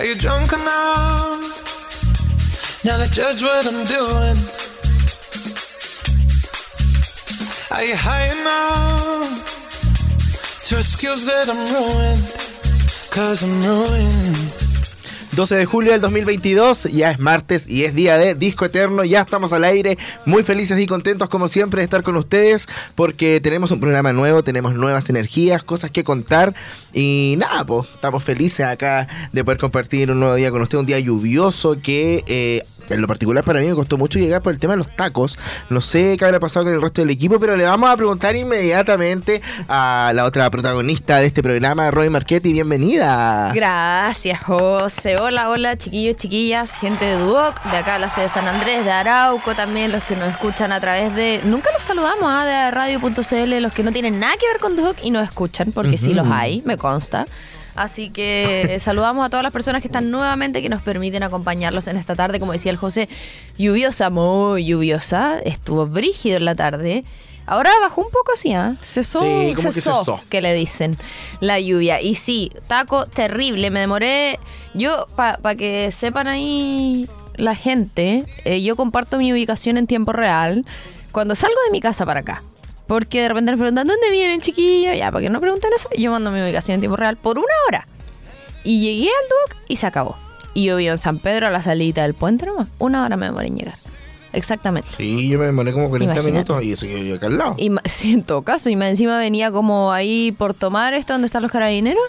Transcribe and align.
Are 0.00 0.06
you 0.06 0.14
drunk 0.14 0.50
enough 0.50 1.42
now 2.86 2.96
to 2.96 3.10
judge 3.10 3.42
what 3.42 3.66
I'm 3.66 3.84
doing? 3.84 4.36
Are 7.70 7.84
you 7.84 7.94
high 7.96 8.32
enough 8.32 9.44
to 10.68 10.78
excuse 10.78 11.26
that 11.26 11.50
I'm 11.50 11.66
ruined? 11.74 12.24
Cause 13.12 13.42
I'm 13.42 13.60
ruined. 13.60 14.59
12 15.32 15.54
de 15.54 15.64
julio 15.64 15.92
del 15.92 16.00
2022, 16.00 16.84
ya 16.92 17.12
es 17.12 17.20
martes 17.20 17.68
y 17.68 17.84
es 17.84 17.94
día 17.94 18.18
de 18.18 18.34
Disco 18.34 18.64
Eterno, 18.64 19.04
ya 19.04 19.20
estamos 19.20 19.52
al 19.52 19.62
aire, 19.64 19.96
muy 20.26 20.42
felices 20.42 20.78
y 20.80 20.86
contentos 20.86 21.28
como 21.28 21.46
siempre 21.46 21.80
de 21.80 21.84
estar 21.84 22.02
con 22.02 22.16
ustedes 22.16 22.68
porque 22.96 23.40
tenemos 23.40 23.70
un 23.70 23.78
programa 23.78 24.12
nuevo, 24.12 24.42
tenemos 24.42 24.74
nuevas 24.74 25.08
energías, 25.08 25.62
cosas 25.62 25.92
que 25.92 26.02
contar 26.02 26.54
y 26.92 27.36
nada, 27.38 27.64
pues 27.64 27.88
estamos 27.94 28.24
felices 28.24 28.66
acá 28.66 29.06
de 29.32 29.44
poder 29.44 29.58
compartir 29.58 30.10
un 30.10 30.18
nuevo 30.18 30.34
día 30.34 30.50
con 30.50 30.62
usted, 30.62 30.78
un 30.78 30.86
día 30.86 30.98
lluvioso 30.98 31.80
que 31.80 32.24
eh, 32.26 32.62
en 32.90 33.00
lo 33.00 33.06
particular 33.06 33.44
para 33.44 33.60
mí 33.60 33.68
me 33.68 33.74
costó 33.74 33.96
mucho 33.96 34.18
llegar 34.18 34.42
por 34.42 34.52
el 34.52 34.58
tema 34.58 34.74
de 34.74 34.78
los 34.78 34.94
tacos, 34.94 35.38
no 35.68 35.80
sé 35.80 36.16
qué 36.18 36.24
habrá 36.24 36.40
pasado 36.40 36.66
con 36.66 36.74
el 36.74 36.82
resto 36.82 37.00
del 37.00 37.10
equipo, 37.10 37.38
pero 37.40 37.56
le 37.56 37.64
vamos 37.64 37.90
a 37.90 37.96
preguntar 37.96 38.36
inmediatamente 38.36 39.40
a 39.68 40.12
la 40.14 40.24
otra 40.24 40.50
protagonista 40.50 41.18
de 41.20 41.26
este 41.26 41.42
programa, 41.42 41.90
Roy 41.90 42.10
Marchetti, 42.10 42.52
bienvenida. 42.52 43.52
Gracias, 43.54 44.42
José. 44.42 45.18
Hola, 45.18 45.50
hola, 45.50 45.76
chiquillos, 45.76 46.16
chiquillas, 46.16 46.76
gente 46.76 47.04
de 47.04 47.18
Duoc, 47.18 47.62
de 47.70 47.76
acá 47.76 47.98
la 47.98 48.08
sede 48.08 48.24
de 48.24 48.28
San 48.30 48.48
Andrés, 48.48 48.84
de 48.84 48.90
Arauco 48.90 49.54
también, 49.54 49.92
los 49.92 50.02
que 50.04 50.16
nos 50.16 50.28
escuchan 50.28 50.72
a 50.72 50.80
través 50.80 51.14
de. 51.14 51.40
Nunca 51.44 51.70
los 51.72 51.82
saludamos, 51.82 52.24
¿ah? 52.24 52.44
de 52.44 52.70
radio.cl, 52.70 53.62
los 53.62 53.72
que 53.72 53.82
no 53.82 53.92
tienen 53.92 54.18
nada 54.18 54.34
que 54.38 54.46
ver 54.46 54.60
con 54.60 54.76
Duoc 54.76 54.96
y 55.02 55.10
nos 55.10 55.24
escuchan, 55.24 55.72
porque 55.72 55.96
sí 55.96 56.14
los 56.14 56.26
hay, 56.30 56.62
me 56.64 56.76
consta. 56.76 57.26
Así 57.76 58.10
que 58.10 58.76
saludamos 58.80 59.24
a 59.26 59.30
todas 59.30 59.42
las 59.42 59.52
personas 59.52 59.80
que 59.82 59.88
están 59.88 60.10
nuevamente, 60.10 60.62
que 60.62 60.68
nos 60.68 60.82
permiten 60.82 61.22
acompañarlos 61.22 61.88
en 61.88 61.96
esta 61.96 62.14
tarde, 62.14 62.40
como 62.40 62.52
decía 62.52 62.70
el 62.70 62.76
José, 62.76 63.08
lluviosa, 63.56 64.10
muy 64.10 64.64
lluviosa, 64.66 65.38
estuvo 65.38 65.86
brígido 65.86 66.36
en 66.36 66.44
la 66.44 66.54
tarde. 66.54 67.04
Ahora 67.46 67.70
bajó 67.80 68.02
un 68.02 68.10
poco 68.10 68.32
así, 68.34 68.52
¿ah? 68.52 68.76
Cesó, 68.82 69.20
Sí, 69.20 69.54
como 69.56 69.68
que 69.68 69.72
cesó, 69.72 69.98
cesó. 70.00 70.20
que 70.28 70.40
le 70.40 70.54
dicen, 70.54 70.96
la 71.40 71.58
lluvia. 71.58 72.00
Y 72.00 72.14
sí, 72.14 72.52
taco 72.68 73.06
terrible, 73.06 73.70
me 73.70 73.80
demoré, 73.80 74.38
yo, 74.74 75.06
para 75.16 75.54
que 75.56 75.90
sepan 75.90 76.28
ahí 76.28 77.08
la 77.34 77.56
gente, 77.56 78.24
eh, 78.44 78.62
yo 78.62 78.76
comparto 78.76 79.18
mi 79.18 79.32
ubicación 79.32 79.78
en 79.78 79.86
tiempo 79.86 80.12
real 80.12 80.64
cuando 81.10 81.34
salgo 81.34 81.56
de 81.66 81.72
mi 81.72 81.80
casa 81.80 82.06
para 82.06 82.20
acá. 82.20 82.42
Porque 82.90 83.22
de 83.22 83.28
repente 83.28 83.52
me 83.52 83.58
preguntan, 83.58 83.86
¿dónde 83.86 84.10
vienen, 84.10 84.40
chiquillos? 84.40 84.98
Ya, 84.98 85.12
para 85.12 85.22
que 85.22 85.30
no 85.30 85.40
pregunten 85.40 85.70
eso, 85.72 85.88
yo 85.96 86.10
mando 86.10 86.32
mi 86.32 86.42
ubicación 86.42 86.74
en 86.74 86.80
tiempo 86.80 86.96
real 86.96 87.16
por 87.16 87.38
una 87.38 87.46
hora. 87.68 87.86
Y 88.64 88.80
llegué 88.80 89.06
al 89.06 89.28
Duoc 89.28 89.62
y 89.68 89.76
se 89.76 89.86
acabó. 89.86 90.16
Y 90.54 90.64
yo 90.64 90.76
vivo 90.76 90.90
en 90.90 90.98
San 90.98 91.20
Pedro 91.20 91.46
a 91.46 91.50
la 91.50 91.62
salida 91.62 92.02
del 92.02 92.14
puente 92.14 92.46
nomás. 92.46 92.66
Una 92.80 93.04
hora 93.04 93.16
me 93.16 93.26
demoré 93.26 93.46
en 93.46 93.54
llegar. 93.54 93.74
Exactamente. 94.32 94.88
Sí, 94.96 95.28
yo 95.28 95.38
me 95.38 95.46
demoré 95.46 95.72
como 95.72 95.88
40 95.88 96.12
Imagínate. 96.14 96.32
minutos 96.32 96.62
y 96.64 96.72
eso 96.72 96.86
yo 96.86 97.16
acá 97.16 97.26
al 97.26 97.38
lado. 97.38 97.54
Y 97.58 97.70
ma- 97.70 97.82
sí, 97.86 98.12
en 98.12 98.22
todo 98.22 98.42
caso, 98.42 98.70
y 98.70 98.76
más 98.76 98.88
encima 98.88 99.18
venía 99.18 99.50
como 99.50 99.92
ahí 99.92 100.32
por 100.32 100.54
tomar 100.54 100.94
esto 100.94 101.12
donde 101.14 101.26
están 101.26 101.42
los 101.42 101.50
carabineros 101.50 102.02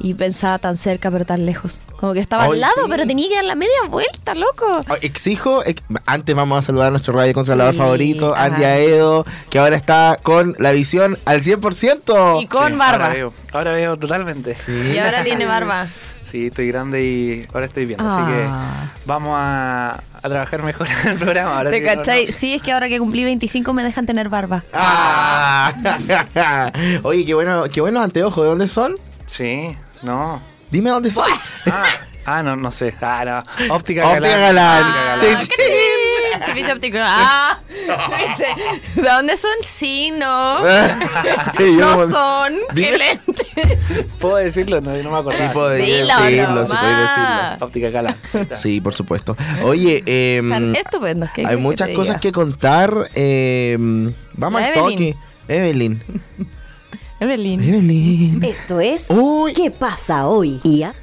y 0.00 0.14
pensaba 0.14 0.58
tan 0.58 0.76
cerca 0.76 1.10
pero 1.10 1.24
tan 1.24 1.44
lejos. 1.46 1.78
Como 1.98 2.14
que 2.14 2.20
estaba 2.20 2.44
Ay, 2.44 2.52
al 2.52 2.60
lado, 2.60 2.74
sí. 2.84 2.88
pero 2.88 3.06
tenía 3.06 3.28
que 3.28 3.34
dar 3.34 3.44
la 3.44 3.54
media 3.54 3.74
vuelta, 3.90 4.34
loco. 4.34 4.80
Ah, 4.88 4.94
Exijo, 5.02 5.62
ex- 5.66 5.82
antes 6.06 6.34
vamos 6.34 6.58
a 6.58 6.62
saludar 6.62 6.88
a 6.88 6.90
nuestro 6.92 7.12
radio 7.12 7.34
controlador 7.34 7.74
Sí, 7.74 7.78
favorito, 7.78 8.34
ajá. 8.34 8.44
Andy 8.46 8.64
Aedo, 8.64 9.26
que 9.50 9.58
ahora 9.58 9.76
está 9.76 10.18
con 10.22 10.56
la 10.58 10.72
visión 10.72 11.18
al 11.26 11.42
100%. 11.42 12.42
Y 12.42 12.46
con 12.46 12.72
Sí, 12.72 12.78
barba. 12.78 13.04
Ahora 13.04 13.14
veo, 13.14 13.34
ahora 13.52 13.72
veo 13.72 13.98
totalmente. 13.98 14.56
Y 14.94 14.96
ahora 14.98 15.22
tiene 15.24 15.44
barba. 15.44 15.86
Sí, 16.22 16.46
estoy 16.46 16.68
grande 16.68 17.02
y 17.02 17.46
ahora 17.52 17.66
estoy 17.66 17.86
bien. 17.86 18.00
Así 18.00 18.18
Ah. 18.20 18.26
que 18.94 19.02
vamos 19.06 19.32
a, 19.36 20.02
a 20.22 20.28
trabajar 20.28 20.62
mejor 20.62 20.86
en 21.04 21.08
el 21.10 21.18
programa. 21.18 21.56
Ahora 21.58 21.70
¿Te 21.70 21.76
sí 21.78 21.82
que 21.82 21.90
no- 21.90 21.96
cachai? 21.96 22.30
Sí, 22.32 22.54
es 22.54 22.62
que 22.62 22.72
ahora 22.72 22.88
que 22.88 22.98
cumplí 22.98 23.24
25 23.24 23.72
me 23.72 23.82
dejan 23.82 24.06
tener 24.06 24.28
barba. 24.28 24.62
Ah. 24.72 25.72
Oye, 27.02 27.24
qué 27.24 27.34
bueno, 27.34 27.64
qué 27.72 27.80
buenos 27.80 28.04
anteojos, 28.04 28.42
¿de 28.44 28.48
dónde 28.48 28.66
son? 28.68 28.94
Sí, 29.26 29.76
no. 30.02 30.40
Dime 30.70 30.90
dónde 30.90 31.10
son. 31.10 31.26
Ah, 31.66 31.84
ah, 32.26 32.42
no, 32.42 32.54
no 32.54 32.70
sé. 32.70 32.94
Ah, 33.00 33.24
no. 33.24 33.74
Óptica 33.74 34.06
Óptica 34.08 34.38
Galán. 34.38 34.40
Galán. 34.40 35.18
Óptica 35.18 35.24
Galán. 35.24 35.99
Sí. 36.40 36.44
Servicio 36.46 36.74
óptico. 36.74 36.98
Ah. 37.00 37.58
Dice, 37.68 38.46
¿De 39.02 39.08
dónde 39.08 39.36
son? 39.36 39.50
Sí, 39.62 40.10
no. 40.12 40.60
No 40.60 42.08
son. 42.08 42.54
Dime. 42.74 42.90
¡Qué 42.92 42.98
lente! 42.98 43.78
¿Puedo 44.18 44.36
decirlo? 44.36 44.80
No, 44.80 44.92
no 44.94 45.10
me 45.10 45.18
acordaba. 45.18 45.46
Sí, 45.48 45.50
puedo 45.52 45.70
Dilo 45.70 45.88
decirlo, 46.20 46.26
sí, 46.26 46.36
nomás. 46.36 46.68
puedes 46.68 46.98
decirlo. 46.98 47.66
Óptica 47.66 47.90
Galán. 47.90 48.16
Sí, 48.54 48.80
por 48.80 48.94
supuesto. 48.94 49.36
Oye, 49.64 50.02
em, 50.06 50.46
Están 50.52 50.76
estupendos. 50.76 51.30
¿qué 51.34 51.40
hay 51.42 51.48
que 51.48 51.56
muchas 51.56 51.88
te 51.88 51.94
cosas 51.94 52.14
diga? 52.14 52.20
que 52.20 52.32
contar. 52.32 52.94
em, 53.14 54.12
vamos 54.34 54.60
La 54.60 54.68
al 54.68 54.74
toque. 54.74 55.16
Evelyn. 55.48 56.02
Evelyn. 57.18 57.60
Evelyn. 57.62 58.44
Esto 58.44 58.80
es 58.80 59.06
Uy. 59.10 59.52
¿Qué 59.52 59.70
pasa 59.70 60.26
hoy? 60.26 60.60
Y 60.62 60.82
a- 60.84 60.94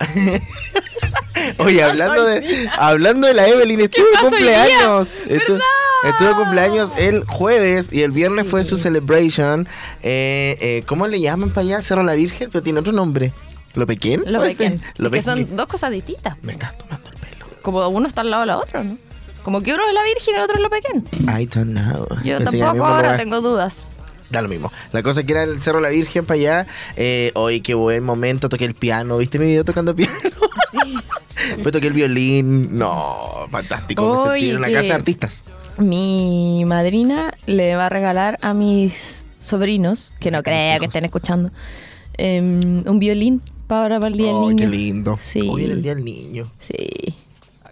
Oye, 1.58 1.82
hablando 1.82 2.24
de, 2.24 2.68
hablando 2.78 3.26
de 3.26 3.34
la 3.34 3.48
Evelyn, 3.48 3.80
estuve 3.80 4.06
de 4.10 4.18
cumpleaños. 4.28 5.14
día? 5.26 5.36
Estu- 5.38 5.52
¿Verdad? 5.52 5.66
Estuve 6.04 6.28
de 6.28 6.34
cumpleaños 6.34 6.92
el 6.96 7.24
jueves 7.24 7.90
y 7.92 8.02
el 8.02 8.12
viernes 8.12 8.46
fue 8.46 8.64
su 8.64 8.76
celebration. 8.76 9.68
Eh, 10.02 10.56
eh, 10.60 10.82
¿Cómo 10.86 11.06
le 11.06 11.20
llaman 11.20 11.50
para 11.50 11.60
allá? 11.62 11.82
Cerro 11.82 12.02
la 12.02 12.14
Virgen, 12.14 12.48
pero 12.50 12.62
tiene 12.62 12.80
otro 12.80 12.92
nombre. 12.92 13.32
¿Lo 13.74 13.86
pequeño? 13.86 14.22
Lo 14.26 14.40
pequeño. 14.40 14.80
Lo 14.96 15.10
que 15.10 15.22
son 15.22 15.56
dos 15.56 15.66
cosas 15.66 15.90
distintas. 15.90 16.36
Me 16.42 16.52
estás 16.52 16.76
tomando 16.76 17.08
el 17.08 17.14
pelo. 17.16 17.46
Como 17.62 17.86
uno 17.88 18.08
está 18.08 18.22
al 18.22 18.30
lado 18.30 18.40
de 18.42 18.46
la 18.46 18.58
otra, 18.58 18.82
¿no? 18.82 18.96
Como 19.42 19.62
que 19.62 19.72
uno 19.72 19.82
es 19.88 19.94
la 19.94 20.02
virgen 20.02 20.34
y 20.34 20.36
el 20.36 20.42
otro 20.42 20.56
es 20.56 20.62
lo 20.62 20.70
pequeño. 20.70 21.02
I 21.40 21.46
don't 21.46 21.70
know. 21.70 22.06
Yo 22.24 22.42
tampoco 22.42 22.84
ahora 22.86 23.02
lugar. 23.02 23.16
tengo 23.16 23.40
dudas. 23.40 23.86
Da 24.30 24.42
lo 24.42 24.48
mismo. 24.48 24.72
La 24.92 25.02
cosa 25.02 25.20
es 25.20 25.26
que 25.26 25.32
era 25.32 25.42
el 25.42 25.60
Cerro 25.60 25.80
la 25.80 25.88
Virgen 25.88 26.24
para 26.24 26.38
allá. 26.38 26.66
Eh, 26.96 27.32
hoy 27.34 27.60
qué 27.60 27.74
buen 27.74 28.04
momento. 28.04 28.48
Toqué 28.48 28.64
el 28.64 28.74
piano. 28.74 29.18
¿Viste 29.18 29.38
mi 29.38 29.46
video 29.46 29.64
tocando 29.64 29.94
piano? 29.94 30.12
Sí. 30.70 30.96
Después 31.54 31.72
toqué 31.72 31.88
el 31.88 31.94
violín. 31.94 32.76
No, 32.76 33.46
fantástico. 33.50 34.24
Me 34.24 34.30
sentí 34.32 34.50
en 34.50 34.56
una 34.58 34.70
casa 34.70 34.88
de 34.88 34.92
artistas. 34.92 35.44
Mi 35.78 36.64
madrina 36.66 37.34
le 37.46 37.74
va 37.74 37.86
a 37.86 37.88
regalar 37.88 38.38
a 38.42 38.54
mis 38.54 39.24
sobrinos, 39.38 40.12
que 40.20 40.30
no 40.30 40.38
hijos. 40.38 40.78
que 40.80 40.86
estén 40.86 41.04
escuchando, 41.06 41.50
em, 42.18 42.86
un 42.86 42.98
violín 42.98 43.42
para 43.66 43.82
ahora 43.82 44.00
para 44.00 44.12
el 44.12 44.18
día 44.18 44.26
del 44.26 44.40
niño. 44.40 44.56
qué 44.56 44.66
lindo. 44.66 45.18
Sí. 45.20 45.48
Hoy 45.48 45.64
era 45.64 45.72
el 45.72 45.82
día 45.82 45.94
del 45.94 46.04
niño. 46.04 46.44
Sí. 46.60 47.14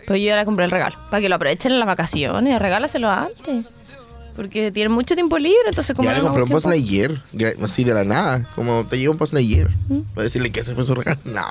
Pues 0.06 0.22
yo 0.22 0.28
ya 0.28 0.36
le 0.36 0.44
compré 0.46 0.64
el 0.64 0.70
regalo. 0.70 0.96
Para 1.10 1.20
que 1.20 1.28
lo 1.28 1.34
aprovechen 1.34 1.72
en 1.72 1.78
las 1.78 1.86
vacaciones. 1.86 2.58
Regálaselo 2.58 3.10
antes. 3.10 3.66
Porque 4.38 4.70
tienen 4.72 4.92
mucho 4.92 5.14
tiempo 5.16 5.36
libre, 5.36 5.58
entonces 5.68 5.94
como 5.96 6.08
Ya 6.08 6.14
le 6.14 6.20
compré 6.22 6.44
un 6.44 6.48
Post 6.48 6.66
gra- 6.66 7.56
así 7.62 7.82
de 7.82 7.92
la 7.92 8.04
nada, 8.04 8.46
como 8.54 8.86
te 8.88 8.96
llevo 8.96 9.12
un 9.12 9.18
Post 9.18 9.32
Lightyear. 9.34 9.68
¿Mm? 9.88 10.00
Decirle 10.16 10.50
que 10.52 10.60
ese 10.60 10.74
fue 10.74 10.84
su 10.84 10.94
regalo. 10.94 11.18
No. 11.24 11.42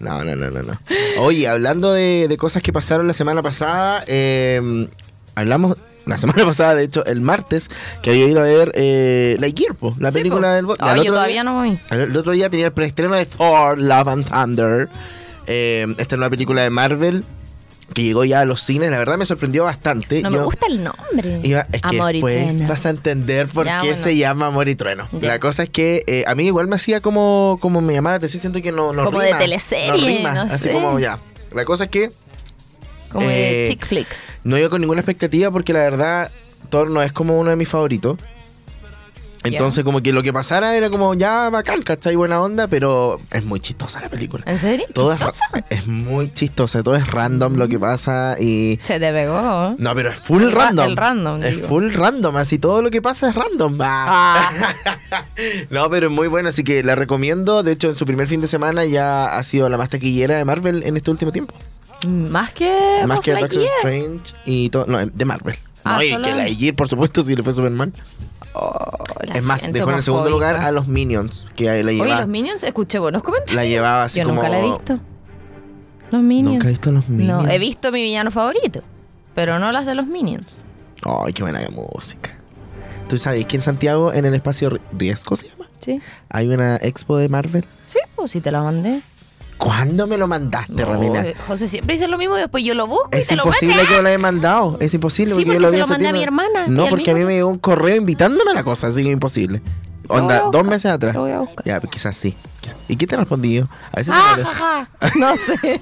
No, 0.00 0.24
no, 0.24 0.34
no, 0.36 0.50
no, 0.50 0.62
no. 0.62 0.72
Oye, 1.18 1.48
hablando 1.48 1.92
de, 1.92 2.26
de 2.28 2.36
cosas 2.36 2.62
que 2.62 2.72
pasaron 2.72 3.06
la 3.06 3.12
semana 3.14 3.42
pasada, 3.42 4.04
eh, 4.06 4.88
hablamos 5.34 5.76
la 6.06 6.16
semana 6.18 6.44
pasada, 6.46 6.74
de 6.76 6.84
hecho, 6.84 7.04
el 7.06 7.20
martes, 7.20 7.68
que 8.02 8.10
había 8.10 8.26
ido 8.26 8.40
a 8.40 8.44
ver 8.44 8.72
eh, 8.74 9.36
Lightyear, 9.40 9.74
po, 9.74 9.94
la 9.98 10.10
Sí, 10.12 10.18
película 10.18 10.48
po. 10.48 10.54
del... 10.54 10.66
bo- 10.66 10.76
al 10.78 10.98
yo 10.98 11.04
todavía 11.12 11.32
día- 11.34 11.44
no 11.44 11.54
voy. 11.54 11.80
El 11.90 12.16
otro 12.16 12.32
día 12.32 12.48
tenía 12.50 12.66
el 12.66 12.72
preestreno 12.72 13.14
de 13.16 13.26
Thor, 13.26 13.78
Love 13.78 14.08
and 14.08 14.28
Thunder. 14.28 14.88
Eh, 15.46 15.86
esta 15.98 16.14
es 16.14 16.18
una 16.18 16.30
película 16.30 16.62
de 16.62 16.70
Marvel 16.70 17.24
que 17.94 18.02
llegó 18.02 18.24
ya 18.24 18.40
a 18.40 18.44
los 18.44 18.60
cines. 18.60 18.90
La 18.90 18.98
verdad 18.98 19.16
me 19.16 19.24
sorprendió 19.24 19.64
bastante. 19.64 20.20
No 20.20 20.30
me 20.30 20.38
gusta 20.42 20.66
el 20.66 20.84
nombre. 20.84 21.40
Iba- 21.42 21.66
es 21.72 21.80
que 21.80 21.96
Amor 21.96 22.10
y 22.10 22.18
después 22.18 22.46
trueno. 22.48 22.68
vas 22.68 22.84
a 22.86 22.90
entender 22.90 23.46
por 23.46 23.64
Ya, 23.64 23.80
qué 23.80 23.86
bueno. 23.88 24.02
se 24.04 24.16
llama 24.16 24.46
Amor 24.48 24.68
y 24.68 24.74
Trueno. 24.74 25.08
Ya. 25.12 25.28
La 25.28 25.40
cosa 25.40 25.62
es 25.62 25.70
que 25.70 26.02
eh, 26.06 26.24
a 26.26 26.34
mí 26.34 26.44
igual 26.44 26.66
me 26.68 26.76
hacía 26.76 27.00
como, 27.00 27.58
como 27.62 27.80
me 27.80 27.94
llamaba 27.94 28.14
la 28.14 28.16
atención, 28.18 28.40
siento 28.42 28.60
que 28.60 28.72
no, 28.72 28.92
no 28.92 29.04
Como 29.04 29.20
de 29.20 29.26
rima, 29.28 29.38
teleserie, 29.38 29.88
no 29.88 29.96
rima, 30.06 30.34
no 30.34 30.40
así 30.52 30.64
sé. 30.64 30.72
como 30.72 30.98
ya. 30.98 31.18
La 31.54 31.64
cosa 31.64 31.84
es 31.84 31.90
que 31.90 32.10
Como 33.10 33.28
de 33.28 33.64
eh, 33.64 33.68
chick 33.68 33.86
flicks. 33.86 34.28
no 34.42 34.58
iba 34.58 34.68
con 34.68 34.80
ninguna 34.80 35.00
expectativa 35.00 35.50
porque 35.50 35.72
la 35.72 35.80
verdad 35.80 36.30
Thor 36.70 36.90
no 36.90 37.02
es 37.02 37.12
como 37.12 37.38
uno 37.38 37.50
de 37.50 37.56
mis 37.56 37.68
favoritos. 37.68 38.18
Entonces 39.44 39.84
como 39.84 40.00
que 40.02 40.12
lo 40.12 40.22
que 40.22 40.32
pasara 40.32 40.76
era 40.76 40.88
como 40.90 41.14
ya 41.14 41.50
bacán, 41.50 41.82
¿cachai? 41.82 42.16
Buena 42.16 42.40
onda, 42.40 42.66
pero 42.66 43.20
es 43.30 43.44
muy 43.44 43.60
chistosa 43.60 44.00
la 44.00 44.08
película. 44.08 44.42
¿En 44.46 44.58
serio? 44.58 44.86
Todo 44.94 45.12
es, 45.12 45.20
es 45.70 45.86
muy 45.86 46.30
chistosa, 46.32 46.82
todo 46.82 46.96
es 46.96 47.06
random 47.10 47.56
lo 47.56 47.68
que 47.68 47.78
pasa 47.78 48.36
y... 48.40 48.78
Se 48.82 48.98
te 48.98 49.12
pegó. 49.12 49.74
No, 49.78 49.94
pero 49.94 50.10
es 50.10 50.18
full 50.18 50.42
El 50.44 50.52
ra- 50.52 50.64
random. 50.66 50.86
el 50.86 50.96
random, 50.96 51.42
Es 51.44 51.56
digo. 51.56 51.68
full 51.68 51.92
random, 51.92 52.36
así 52.36 52.58
todo 52.58 52.80
lo 52.82 52.90
que 52.90 53.02
pasa 53.02 53.28
es 53.28 53.34
random. 53.34 53.78
Ah. 53.80 54.50
no, 55.70 55.90
pero 55.90 56.06
es 56.06 56.12
muy 56.12 56.28
buena, 56.28 56.48
así 56.48 56.64
que 56.64 56.82
la 56.82 56.94
recomiendo. 56.94 57.62
De 57.62 57.72
hecho, 57.72 57.88
en 57.88 57.94
su 57.94 58.06
primer 58.06 58.28
fin 58.28 58.40
de 58.40 58.46
semana 58.48 58.84
ya 58.84 59.26
ha 59.36 59.42
sido 59.42 59.68
la 59.68 59.76
más 59.76 59.88
taquillera 59.90 60.36
de 60.36 60.44
Marvel 60.44 60.82
en 60.84 60.96
este 60.96 61.10
último 61.10 61.32
tiempo. 61.32 61.54
Más 62.06 62.52
que. 62.52 63.02
más 63.06 63.20
que 63.20 63.32
Doctor. 63.32 63.62
Strange 63.78 64.34
y 64.44 64.68
todo. 64.70 64.86
No, 64.86 65.04
de 65.04 65.24
Marvel. 65.24 65.56
Ah, 65.84 65.98
no, 65.98 66.02
y 66.02 66.56
que 66.56 66.66
la 66.70 66.72
por 66.76 66.88
supuesto, 66.88 67.22
si 67.22 67.36
le 67.36 67.42
fue 67.42 67.52
Superman. 67.52 67.92
Oh, 68.54 68.80
es 69.34 69.42
más, 69.42 69.72
dejó 69.72 69.90
en 69.90 69.96
el 69.96 70.02
segundo 70.02 70.30
lugar 70.30 70.58
a 70.58 70.70
los 70.70 70.86
Minions, 70.86 71.46
que 71.56 71.68
ahí 71.68 71.82
la 71.82 71.88
Oye, 71.90 71.98
llevaba. 71.98 72.20
los 72.20 72.28
Minions, 72.28 72.62
escuché 72.62 72.98
buenos 73.00 73.22
comentarios. 73.22 73.56
La 73.56 73.64
llevaba 73.68 74.04
así 74.04 74.20
Yo 74.20 74.26
como. 74.26 74.36
nunca 74.36 74.48
la 74.48 74.60
he 74.60 74.70
visto. 74.70 74.98
Los 76.12 76.22
Minions. 76.22 76.52
Nunca 76.54 76.68
he 76.68 76.70
visto 76.70 76.92
los 76.92 77.08
Minions. 77.08 77.44
No, 77.44 77.50
he 77.50 77.58
visto 77.58 77.90
mi 77.90 78.02
villano 78.02 78.30
favorito, 78.30 78.80
pero 79.34 79.58
no 79.58 79.72
las 79.72 79.86
de 79.86 79.94
los 79.96 80.06
Minions. 80.06 80.46
Ay, 81.02 81.32
qué 81.32 81.42
buena 81.42 81.60
música. 81.70 82.30
¿Tú 83.08 83.16
sabes 83.18 83.44
que 83.46 83.56
en 83.56 83.62
Santiago, 83.62 84.12
en 84.12 84.24
el 84.24 84.34
espacio 84.34 84.70
Ri- 84.70 84.80
Riesgo 84.96 85.34
se 85.36 85.48
llama? 85.48 85.68
¿Sí? 85.80 86.00
Hay 86.30 86.48
una 86.48 86.76
expo 86.76 87.16
de 87.18 87.28
Marvel. 87.28 87.64
Sí, 87.82 87.98
pues 88.14 88.30
si 88.30 88.40
te 88.40 88.50
la 88.50 88.62
mandé. 88.62 89.02
¿Cuándo 89.58 90.06
me 90.06 90.18
lo 90.18 90.26
mandaste, 90.28 90.84
Ramina? 90.84 91.24
Oh, 91.26 91.46
José 91.48 91.68
siempre 91.68 91.94
dice 91.94 92.08
lo 92.08 92.18
mismo 92.18 92.36
y 92.36 92.40
después 92.40 92.64
yo 92.64 92.74
lo 92.74 92.86
busco 92.86 93.08
y 93.12 93.18
Es 93.18 93.28
te 93.28 93.36
lo 93.36 93.44
imposible 93.44 93.74
muestro. 93.74 93.94
que 93.94 93.96
me 93.98 94.02
lo 94.02 94.08
haya 94.08 94.18
mandado. 94.18 94.76
Es 94.80 94.92
imposible. 94.94 95.34
Sí, 95.34 95.44
porque 95.44 95.54
yo 95.54 95.60
lo 95.60 95.70
se 95.70 95.78
lo 95.78 95.86
mandé 95.86 96.08
a 96.08 96.12
mi 96.12 96.22
hermana 96.22 96.64
y 96.66 96.70
No, 96.70 96.86
porque 96.86 97.12
a 97.12 97.14
mí 97.14 97.24
me 97.24 97.34
llegó 97.34 97.48
un 97.48 97.58
correo 97.58 97.96
invitándome 97.96 98.50
a 98.50 98.54
la 98.54 98.64
cosa, 98.64 98.88
así 98.88 99.02
que 99.02 99.10
imposible. 99.10 99.62
Lo 100.02 100.08
voy 100.08 100.18
Onda, 100.20 100.36
a 100.36 100.50
dos 100.50 100.64
meses 100.64 100.90
atrás. 100.90 101.14
lo 101.14 101.22
voy 101.22 101.30
a 101.30 101.38
buscar. 101.40 101.64
Ya, 101.64 101.80
pues 101.80 101.92
quizás 101.92 102.16
sí. 102.16 102.36
¿Y 102.88 102.96
qué 102.96 103.06
te 103.06 103.16
respondí 103.16 103.54
yo? 103.54 103.68
A 103.92 103.96
veces 103.96 104.12
Ah, 104.14 104.36
ja, 104.42 104.88
ja. 105.00 105.10
No 105.18 105.34
sé. 105.36 105.80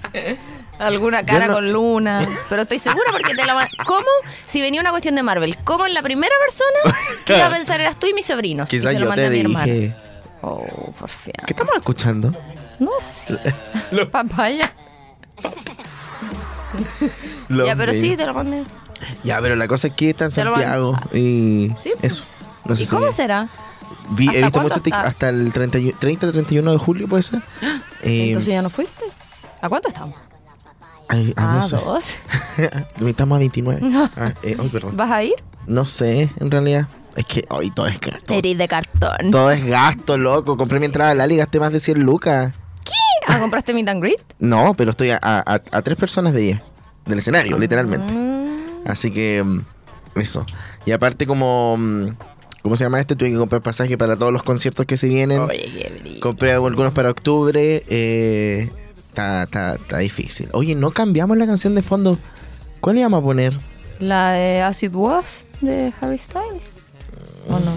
Alguna 0.79 1.25
cara 1.25 1.47
no- 1.49 1.55
con 1.55 1.73
luna. 1.73 2.27
Pero 2.49 2.63
estoy 2.63 2.79
segura 2.79 3.05
porque 3.11 3.35
te 3.35 3.45
la 3.47 3.55
mandé. 3.55 3.71
¿Cómo? 3.87 4.07
Si 4.47 4.61
venía 4.61 4.81
una 4.81 4.91
cuestión 4.91 5.15
de 5.17 5.23
Marvel, 5.23 5.57
¿cómo 5.65 5.87
en 5.87 5.95
la 5.95 6.03
primera 6.03 6.35
persona 6.45 6.97
que 7.25 7.37
iba 7.37 7.47
a 7.47 7.51
pensar 7.51 7.81
eras 7.81 7.97
tú 7.97 8.07
y 8.07 8.13
mis 8.15 8.27
sobrinos? 8.27 8.69
Y 8.73 8.77
Quizás 8.79 8.95
lo 8.95 9.01
yo 9.01 9.07
mandé 9.09 9.23
te 9.23 9.29
a 9.29 9.31
mi 9.31 9.41
hermana. 9.41 9.65
dije. 9.73 9.95
Oh, 10.43 10.93
por 10.99 11.09
fin. 11.09 11.33
¿Qué 11.47 11.53
estamos 11.53 11.73
escuchando? 11.77 12.33
No 12.85 12.91
sé. 13.01 13.39
Papaya. 14.13 14.73
Los 17.49 17.67
Ya, 17.67 17.77
pero 17.77 17.93
sí, 17.93 18.17
te 18.17 18.27
lo 18.27 18.35
mandé. 18.35 18.65
Ya, 19.25 19.41
pero 19.41 19.57
la 19.57 19.69
cosa 19.69 19.89
es 19.89 19.95
que 19.95 20.11
está 20.11 20.27
en 20.27 20.31
Te 20.33 20.45
lo. 20.45 20.53
Santiago. 20.53 20.97
Y 21.13 21.73
Sí, 21.79 21.91
pues. 22.01 22.13
eso. 22.13 22.25
No 22.65 22.77
sé 22.77 22.83
¿Y 22.85 22.87
si- 22.87 22.95
cómo 22.95 23.13
será? 23.13 23.49
Vi, 24.11 24.25
he 24.27 24.29
¿Hasta 24.29 24.39
visto 24.41 24.53
cuándo 24.53 24.69
mucho 24.75 24.81
tic- 24.83 24.95
está? 24.97 25.03
hasta 25.09 25.29
el 25.29 25.53
31 25.53 25.97
30 25.99 26.33
31 26.33 26.73
de 26.73 26.79
julio, 26.79 27.09
puede 27.09 27.23
ser. 27.23 27.41
Eh, 28.05 28.29
Entonces 28.29 28.53
ya 28.53 28.63
no 28.63 28.71
fuiste. 28.71 29.05
¿A 29.61 29.69
cuánto 29.69 29.87
estamos? 29.89 30.17
ay, 31.09 31.33
ah, 31.37 31.59
Ah, 31.59 31.63
sé. 31.63 31.77
dos. 31.77 32.19
Estamos 33.07 33.37
a 33.37 33.39
29. 33.39 33.81
Ah, 34.17 34.33
eh, 34.43 34.57
ay, 34.59 34.69
perdón. 34.71 34.97
¿Vas 34.97 35.11
a 35.11 35.23
ir? 35.23 35.35
No 35.67 35.87
sé, 35.87 36.31
en 36.41 36.51
realidad. 36.51 36.89
Es 37.15 37.27
que 37.27 37.45
hoy 37.51 37.71
todo 37.71 37.87
es 37.87 38.01
gasto. 38.01 38.33
Eres 38.35 38.57
de 38.59 38.67
cartón. 38.67 39.31
Todo 39.31 39.51
es 39.53 39.65
gasto, 39.65 40.17
loco. 40.19 40.57
Compré 40.57 40.81
mi 40.81 40.87
entrada 40.87 41.11
a 41.11 41.15
la 41.15 41.27
y 41.33 41.37
gasté 41.37 41.61
más 41.61 41.73
de 41.73 41.79
100 41.79 42.01
lucas. 42.01 42.55
¿Ah, 43.27 43.39
compraste 43.39 43.73
Meet 43.75 43.89
and 43.89 44.03
Greet? 44.03 44.21
No, 44.39 44.75
pero 44.75 44.91
estoy 44.93 45.11
a, 45.11 45.19
a- 45.23 45.61
a 45.71 45.83
tres 45.83 45.97
personas 45.97 46.33
de 46.35 46.45
ella. 46.49 46.63
Del 47.07 47.19
escenario, 47.19 47.59
literalmente. 47.59 48.13
Mm, 48.13 48.89
Así 48.89 49.11
que 49.11 49.43
mm, 49.45 49.61
eso. 50.21 50.45
Y 50.87 50.93
aparte 50.93 51.27
como... 51.27 51.77
mm, 51.79 52.09
¿Cómo 52.63 52.77
se 52.77 52.85
llama 52.85 53.01
esto? 53.01 53.17
Tuve 53.17 53.31
que 53.33 53.37
comprar 53.37 53.61
pasaje 53.61 53.99
para 53.99 54.17
todos 54.17 54.33
los 54.33 54.45
conciertos 54.45 54.87
que 54.87 54.97
se 54.97 55.09
vienen. 55.09 55.41
Oye. 55.41 56.21
Compré 56.21 56.53
algunos 56.53 56.93
para 56.93 57.11
octubre. 57.11 57.85
eh, 57.89 58.71
Está 59.09 59.43
está- 59.43 59.75
está 59.75 59.99
difícil. 59.99 60.49
Oye, 60.53 60.75
no 60.77 60.91
cambiamos 60.93 61.37
la 61.37 61.47
canción 61.47 61.75
de 61.75 61.83
fondo. 61.83 62.19
¿Cuál 62.81 62.97
le 62.97 63.03
vamos 63.03 63.19
a 63.21 63.23
poner? 63.25 63.53
La 63.99 64.31
de 64.33 64.63
Acid 64.63 64.95
Was 64.95 65.45
de 65.61 65.93
Harry 66.01 66.19
Styles. 66.19 66.79
¿O 67.49 67.59
no? 67.59 67.73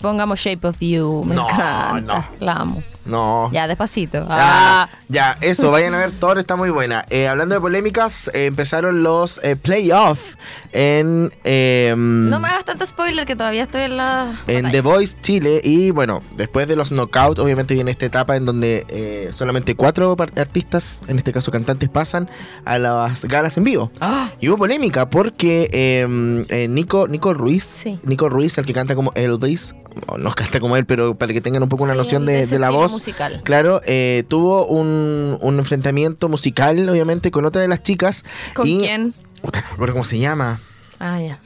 Pongamos 0.00 0.40
Shape 0.40 0.66
of 0.66 0.78
You. 0.80 1.22
Me 1.26 1.34
No, 1.34 1.46
encanta. 1.48 2.00
no. 2.00 2.24
La 2.46 2.52
amo. 2.54 2.82
No. 3.10 3.50
Ya, 3.52 3.66
despacito. 3.66 4.26
Ah, 4.28 4.88
Ah. 4.88 4.88
ya, 5.08 5.36
eso, 5.40 5.70
vayan 5.70 5.94
a 5.94 5.98
ver, 5.98 6.12
Thor 6.12 6.38
está 6.38 6.56
muy 6.56 6.70
buena. 6.70 7.04
Eh, 7.10 7.28
hablando 7.28 7.54
de 7.54 7.60
polémicas, 7.60 8.30
eh, 8.34 8.46
empezaron 8.46 9.02
los 9.02 9.40
eh, 9.42 9.56
playoffs 9.56 10.38
en, 10.72 11.32
eh, 11.44 11.92
No 11.96 12.38
me 12.40 12.48
hagas 12.48 12.64
tanto 12.64 12.86
spoiler 12.86 13.26
que 13.26 13.34
todavía 13.36 13.64
estoy 13.64 13.82
en 13.82 13.96
la. 13.96 14.40
en 14.46 14.62
batalla. 14.64 14.70
The 14.72 14.80
Voice 14.80 15.16
Chile. 15.20 15.60
Y 15.64 15.90
bueno, 15.90 16.22
después 16.36 16.68
de 16.68 16.76
los 16.76 16.90
knockouts, 16.92 17.38
obviamente 17.40 17.74
viene 17.74 17.90
esta 17.90 18.06
etapa 18.06 18.36
en 18.36 18.46
donde 18.46 18.86
eh, 18.88 19.30
solamente 19.32 19.74
cuatro 19.74 20.16
artistas, 20.36 21.00
en 21.08 21.18
este 21.18 21.32
caso 21.32 21.50
cantantes, 21.50 21.88
pasan 21.88 22.30
a 22.64 22.78
las 22.78 23.24
galas 23.24 23.56
en 23.56 23.64
vivo. 23.64 23.90
Ah, 24.00 24.30
Y 24.40 24.48
hubo 24.48 24.58
polémica 24.58 25.10
porque 25.10 25.68
eh, 25.72 26.44
eh, 26.48 26.68
Nico, 26.68 27.08
Nico 27.08 27.34
Ruiz, 27.34 27.64
Sí. 27.64 27.98
Nico 28.04 28.28
Ruiz, 28.28 28.56
el 28.58 28.66
que 28.66 28.72
canta 28.72 28.94
como 28.94 29.12
Elvis, 29.14 29.74
o 30.06 30.18
no 30.18 30.32
canta 30.34 30.60
como 30.60 30.76
él, 30.76 30.86
pero 30.86 31.14
para 31.16 31.32
que 31.32 31.40
tengan 31.40 31.62
un 31.62 31.68
poco 31.68 31.82
una 31.84 31.92
sí, 31.94 31.98
noción 31.98 32.26
de 32.26 32.58
la 32.58 32.70
voz. 32.70 32.99
Musical. 33.00 33.40
Claro, 33.44 33.80
eh, 33.86 34.24
tuvo 34.28 34.66
un, 34.66 35.38
un 35.40 35.58
enfrentamiento 35.58 36.28
musical, 36.28 36.88
obviamente, 36.88 37.30
con 37.30 37.44
otra 37.46 37.62
de 37.62 37.68
las 37.68 37.82
chicas. 37.82 38.24
¿Con 38.54 38.68
y- 38.68 38.78
quién? 38.80 39.14
Puta, 39.42 39.60
no 39.62 39.68
me 39.68 39.74
acuerdo 39.74 39.94
cómo 39.94 40.04
se 40.04 40.18
llama. 40.18 40.60
Ah, 40.98 41.18
ya. 41.20 41.38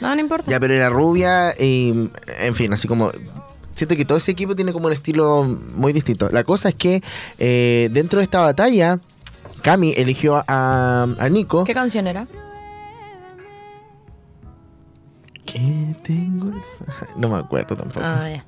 No, 0.00 0.14
no 0.14 0.20
importa. 0.20 0.50
Ya, 0.50 0.58
pero 0.60 0.74
era 0.74 0.88
rubia 0.90 1.54
y, 1.58 2.08
en 2.40 2.54
fin, 2.54 2.72
así 2.72 2.86
como... 2.88 3.10
Siento 3.74 3.96
que 3.96 4.04
todo 4.04 4.18
ese 4.18 4.30
equipo 4.32 4.54
tiene 4.54 4.72
como 4.72 4.86
un 4.86 4.92
estilo 4.92 5.44
muy 5.44 5.92
distinto. 5.92 6.28
La 6.30 6.44
cosa 6.44 6.68
es 6.68 6.74
que 6.74 7.02
eh, 7.38 7.88
dentro 7.90 8.18
de 8.18 8.24
esta 8.24 8.40
batalla, 8.40 8.98
Cami 9.62 9.94
eligió 9.96 10.44
a, 10.46 11.06
a 11.18 11.28
Nico. 11.30 11.64
¿Qué 11.64 11.72
canción 11.74 12.06
era? 12.06 12.26
¿Qué 15.46 15.96
tengo? 16.02 16.52
No 17.16 17.28
me 17.28 17.38
acuerdo 17.38 17.76
tampoco. 17.76 18.00
Ah, 18.04 18.28
ya. 18.30 18.44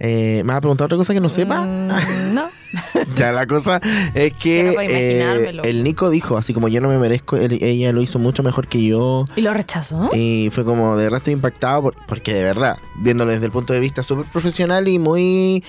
Eh, 0.00 0.42
¿Me 0.44 0.48
vas 0.48 0.58
a 0.58 0.60
preguntar 0.60 0.84
otra 0.86 0.96
cosa 0.96 1.12
que 1.12 1.20
no 1.20 1.28
sepa? 1.28 1.60
Mm, 1.62 2.34
no. 2.34 2.48
ya, 3.16 3.32
la 3.32 3.46
cosa 3.46 3.80
es 4.14 4.32
que 4.34 4.76
eh, 4.88 5.60
el 5.64 5.82
Nico 5.82 6.08
dijo, 6.10 6.36
así 6.36 6.52
como 6.52 6.68
yo 6.68 6.80
no 6.80 6.88
me 6.88 6.98
merezco, 6.98 7.36
él- 7.36 7.58
ella 7.62 7.92
lo 7.92 8.00
hizo 8.02 8.18
mucho 8.20 8.42
mejor 8.44 8.68
que 8.68 8.84
yo. 8.84 9.24
¿Y 9.34 9.40
lo 9.40 9.52
rechazó? 9.54 10.10
Y 10.14 10.50
fue 10.52 10.64
como, 10.64 10.96
de 10.96 11.04
verdad 11.04 11.16
estoy 11.18 11.32
impactado 11.32 11.82
por- 11.82 11.94
porque 12.06 12.32
de 12.34 12.44
verdad, 12.44 12.78
viéndolo 13.00 13.32
desde 13.32 13.46
el 13.46 13.52
punto 13.52 13.72
de 13.72 13.80
vista 13.80 14.02
súper 14.04 14.26
profesional 14.26 14.86
y 14.86 14.98
muy 15.00 15.64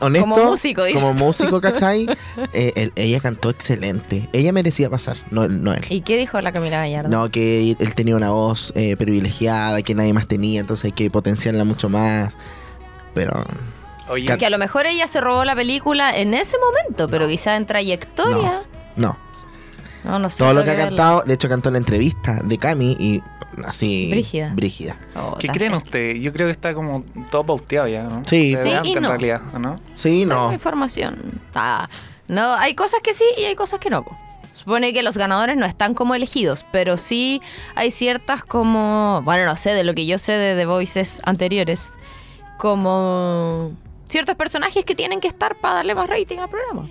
honesto. 0.00 0.28
Como 0.28 0.44
músico, 0.50 0.84
dice. 0.84 1.00
Como 1.00 1.14
músico, 1.14 1.60
¿cachai? 1.62 2.06
Eh, 2.52 2.72
él- 2.76 2.92
ella 2.96 3.20
cantó 3.20 3.48
excelente. 3.48 4.28
Ella 4.34 4.52
merecía 4.52 4.90
pasar, 4.90 5.16
no, 5.30 5.48
no 5.48 5.72
él. 5.72 5.82
¿Y 5.88 6.00
qué 6.02 6.18
dijo 6.18 6.38
la 6.40 6.52
Camila 6.52 6.78
Gallardo? 6.78 7.08
No, 7.08 7.30
que 7.30 7.74
él 7.78 7.94
tenía 7.94 8.16
una 8.16 8.30
voz 8.30 8.72
eh, 8.76 8.96
privilegiada 8.96 9.80
que 9.82 9.94
nadie 9.94 10.12
más 10.12 10.26
tenía, 10.26 10.60
entonces 10.60 10.86
hay 10.86 10.92
que 10.92 11.08
potenciarla 11.10 11.64
mucho 11.64 11.88
más. 11.88 12.36
Pero 13.16 13.44
Oye, 14.10 14.36
Que 14.38 14.46
a 14.46 14.50
lo 14.50 14.58
mejor 14.58 14.86
ella 14.86 15.08
se 15.08 15.20
robó 15.20 15.42
la 15.44 15.56
película 15.56 16.16
en 16.16 16.34
ese 16.34 16.56
momento, 16.58 17.08
pero 17.08 17.26
quizá 17.26 17.56
en 17.56 17.64
trayectoria. 17.66 18.62
no, 18.94 19.16
No, 20.04 20.18
no, 20.20 20.30
sé. 20.30 20.38
todo 20.38 20.52
lo 20.52 20.62
que 20.62 20.70
ha 20.70 20.76
cantado, 20.76 21.22
de 21.26 21.34
hecho 21.34 21.48
cantó 21.48 21.70
en 21.70 21.72
la 21.72 21.78
entrevista 21.78 22.38
de 22.44 22.58
Cami 22.58 22.92
y 23.00 23.22
así... 23.64 24.08
Brígida. 24.10 24.52
Brígida. 24.54 24.96
Oh, 25.16 25.36
¿qué 25.40 25.48
creen 25.48 25.74
ustedes? 25.74 26.22
Yo 26.22 26.32
creo 26.32 26.46
que 26.46 26.52
está 26.52 26.72
como 26.74 27.04
todo 27.30 27.42
pauteado 27.44 27.88
ya, 27.88 28.02
¿no? 28.04 28.22
Sí. 28.26 28.50
Desde 28.54 28.80
Sí 28.82 28.90
y 28.90 28.94
no. 28.94 28.98
en 28.98 29.04
realidad, 29.08 29.40
¿o 29.54 29.58
¿no? 29.58 29.80
Sí, 29.94 30.20
Tengo 30.28 30.34
no. 30.48 30.52
información. 30.52 31.40
Ah, 31.54 31.88
no, 32.28 32.54
hay 32.54 32.74
cosas 32.74 33.00
que 33.02 33.12
sí 33.14 33.24
y 33.38 33.44
hay 33.44 33.56
cosas 33.56 33.80
que 33.80 33.88
no. 33.90 34.04
po. 34.04 34.16
Supone 34.52 34.92
que 34.92 35.02
los 35.02 35.16
ganadores 35.18 35.56
no 35.56 35.66
están 35.66 35.94
como 35.94 36.14
elegidos, 36.14 36.64
pero 36.70 36.96
sí 36.96 37.40
hay 37.74 37.90
ciertas 37.90 38.44
como, 38.44 39.20
bueno, 39.24 39.44
no 39.46 39.56
sé, 39.56 39.70
de 39.74 39.84
lo 39.84 39.94
que 39.94 40.06
yo 40.06 40.18
sé 40.18 40.32
de 40.32 40.54
The 40.56 40.66
Voices 40.66 41.20
anteriores, 41.24 41.90
como 42.58 43.72
ciertos 44.04 44.34
personajes 44.36 44.84
que 44.84 44.94
tienen 44.94 45.20
que 45.20 45.28
estar 45.28 45.60
para 45.60 45.76
darle 45.76 45.94
más 45.94 46.08
rating 46.08 46.38
al 46.38 46.48
programa. 46.48 46.88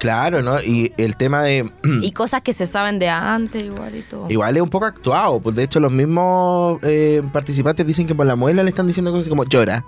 Claro, 0.00 0.42
¿no? 0.42 0.62
Y 0.62 0.94
el 0.96 1.16
tema 1.16 1.42
de... 1.42 1.70
Y 2.00 2.12
cosas 2.12 2.40
que 2.40 2.54
se 2.54 2.64
saben 2.64 2.98
de 2.98 3.10
antes 3.10 3.62
igual 3.62 3.94
y 3.94 4.00
todo. 4.00 4.30
Igual 4.30 4.56
es 4.56 4.62
un 4.62 4.70
poco 4.70 4.86
actuado, 4.86 5.40
pues 5.40 5.54
de 5.54 5.64
hecho 5.64 5.78
los 5.78 5.92
mismos 5.92 6.78
eh, 6.82 7.22
participantes 7.34 7.86
dicen 7.86 8.06
que 8.06 8.14
por 8.14 8.24
la 8.24 8.34
muela 8.34 8.62
le 8.62 8.70
están 8.70 8.86
diciendo 8.86 9.12
cosas 9.12 9.28
como 9.28 9.44
llora, 9.44 9.84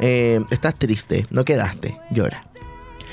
eh, 0.00 0.44
estás 0.50 0.74
triste, 0.74 1.26
no 1.30 1.46
quedaste, 1.46 1.98
llora. 2.10 2.44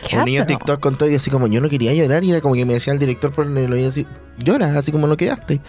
Qué 0.05 0.17
Un 0.17 0.25
niño 0.25 0.41
atro. 0.41 0.57
TikTok 0.57 0.79
contó 0.81 1.09
y 1.09 1.15
así 1.15 1.31
como 1.31 1.47
yo 1.47 1.61
no 1.61 1.69
quería 1.69 1.93
llorar 1.93 2.25
y 2.25 2.31
era 2.31 2.41
como 2.41 2.53
que 2.53 2.65
me 2.65 2.73
decía 2.73 2.91
el 2.91 2.99
director 2.99 3.31
por 3.31 3.45
el 3.47 3.71
oído 3.71 3.87
así, 3.87 4.05
llora, 4.37 4.77
así 4.77 4.91
como 4.91 5.07
no 5.07 5.15
quedaste. 5.15 5.61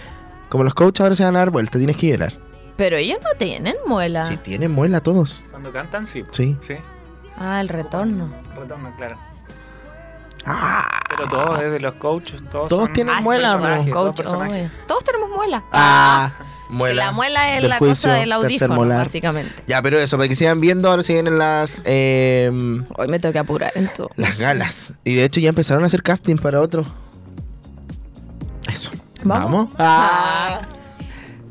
Como 0.48 0.64
los 0.64 0.74
coaches 0.74 1.00
ahora 1.00 1.14
se 1.14 1.22
van 1.22 1.36
a 1.36 1.40
dar 1.40 1.50
vuelta, 1.50 1.78
tienes 1.78 1.96
que 1.96 2.08
llorar. 2.08 2.32
Pero 2.76 2.96
ellos 2.96 3.18
no 3.22 3.30
tienen 3.38 3.74
muela. 3.86 4.24
Si 4.24 4.36
tienen 4.36 4.70
muela 4.70 5.00
todos. 5.00 5.42
Cuando 5.50 5.72
cantan, 5.72 6.06
sí. 6.06 6.24
Sí. 6.30 6.56
Sí. 6.60 6.74
Ah, 7.38 7.60
el 7.60 7.68
retorno. 7.68 8.30
Retorno, 8.58 8.94
claro. 8.96 9.16
Ah, 10.48 10.86
Pero 11.08 11.28
todos, 11.28 11.58
desde 11.60 11.80
los 11.80 11.94
coaches, 11.94 12.42
todos. 12.50 12.68
Todos 12.68 12.84
son 12.86 12.92
tienen 12.94 13.14
Ah, 13.14 13.18
sí, 13.18 13.24
muela, 13.24 13.52
personajes, 13.58 13.92
todos 13.92 14.06
Coach, 14.06 14.16
personajes. 14.16 14.70
Todos 14.86 15.04
tenemos 15.04 15.30
muela. 15.30 15.64
ah, 15.72 16.30
Que 16.38 16.72
muela. 16.72 17.04
La 17.06 17.12
muela 17.12 17.56
es 17.56 17.64
la 17.64 17.78
juicio, 17.78 18.10
cosa 18.10 18.20
del 18.20 18.32
audífono, 18.32 18.86
básicamente. 18.86 19.52
Ya, 19.66 19.82
pero 19.82 19.98
eso, 19.98 20.16
para 20.16 20.28
que 20.28 20.34
sigan 20.36 20.60
viendo, 20.60 20.88
ahora 20.88 21.02
se 21.02 21.14
vienen 21.14 21.36
las 21.38 21.82
eh, 21.84 22.48
Hoy 22.96 23.08
me 23.08 23.18
tengo 23.18 23.32
que 23.32 23.38
apurar 23.40 23.72
en 23.74 23.88
todo. 23.88 24.10
las 24.16 24.38
galas. 24.38 24.92
Y 25.02 25.14
de 25.16 25.24
hecho 25.24 25.40
ya 25.40 25.48
empezaron 25.48 25.82
a 25.82 25.86
hacer 25.86 26.02
casting 26.04 26.36
para 26.36 26.60
otro. 26.60 26.84
Eso. 28.72 28.90
¿Vamos? 29.24 29.50
Vamos. 29.50 29.74
Ah. 29.78 30.60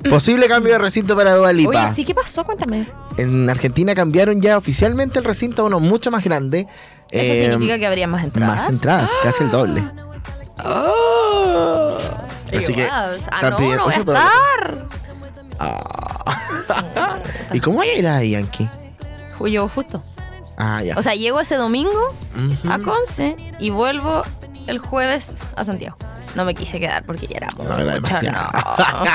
Posible 0.10 0.48
cambio 0.48 0.74
de 0.74 0.80
recinto 0.80 1.16
para 1.16 1.36
Dua 1.36 1.52
Lipa. 1.54 1.70
Oye, 1.86 1.94
sí, 1.94 2.06
¿qué 2.06 2.14
pasó? 2.16 2.44
Cuéntame. 2.44 2.86
En 3.18 3.50
Argentina 3.50 3.96
cambiaron 3.96 4.42
ya 4.42 4.58
oficialmente 4.58 5.20
el 5.20 5.26
recinto 5.26 5.64
a 5.64 5.66
uno 5.66 5.80
mucho 5.80 6.12
más 6.12 6.24
grande. 6.24 6.68
Eso 7.12 7.34
Eh, 7.34 7.36
significa 7.36 7.78
que 7.80 7.88
habría 7.88 8.08
más 8.08 8.24
entradas. 8.24 8.56
Más 8.56 8.70
entradas, 8.70 9.10
casi 9.24 9.44
el 9.44 9.52
doble. 9.52 9.84
Oh. 10.64 11.98
Así 12.56 12.74
que 12.74 12.88
Ah, 12.90 13.12
no, 13.42 13.50
no 13.52 13.58
voy 13.58 13.94
a 13.94 13.98
estar. 13.98 14.86
Ah. 15.60 17.20
¿Y 17.54 17.60
cómo 17.60 17.80
va 17.80 17.84
a 18.18 18.24
Yankee? 18.24 18.70
Llego 19.46 19.68
justo. 19.70 20.02
Ah, 20.58 20.82
ya. 20.82 20.98
O 20.98 21.02
sea, 21.04 21.14
llego 21.16 21.40
ese 21.40 21.56
domingo 21.56 22.16
a 22.70 22.80
Conce 22.80 23.36
y 23.60 23.70
vuelvo 23.70 24.24
el 24.67 24.79
jueves 24.79 25.36
a 25.55 25.63
Santiago. 25.63 25.95
no 26.36 26.45
me 26.45 26.53
quise 26.55 26.79
quedar 26.79 27.05
porque 27.05 27.27
ya 27.27 27.38
era. 27.38 27.48
No, 27.57 27.77
era 27.77 27.93
demasiado. 27.95 28.51
no. 28.51 29.05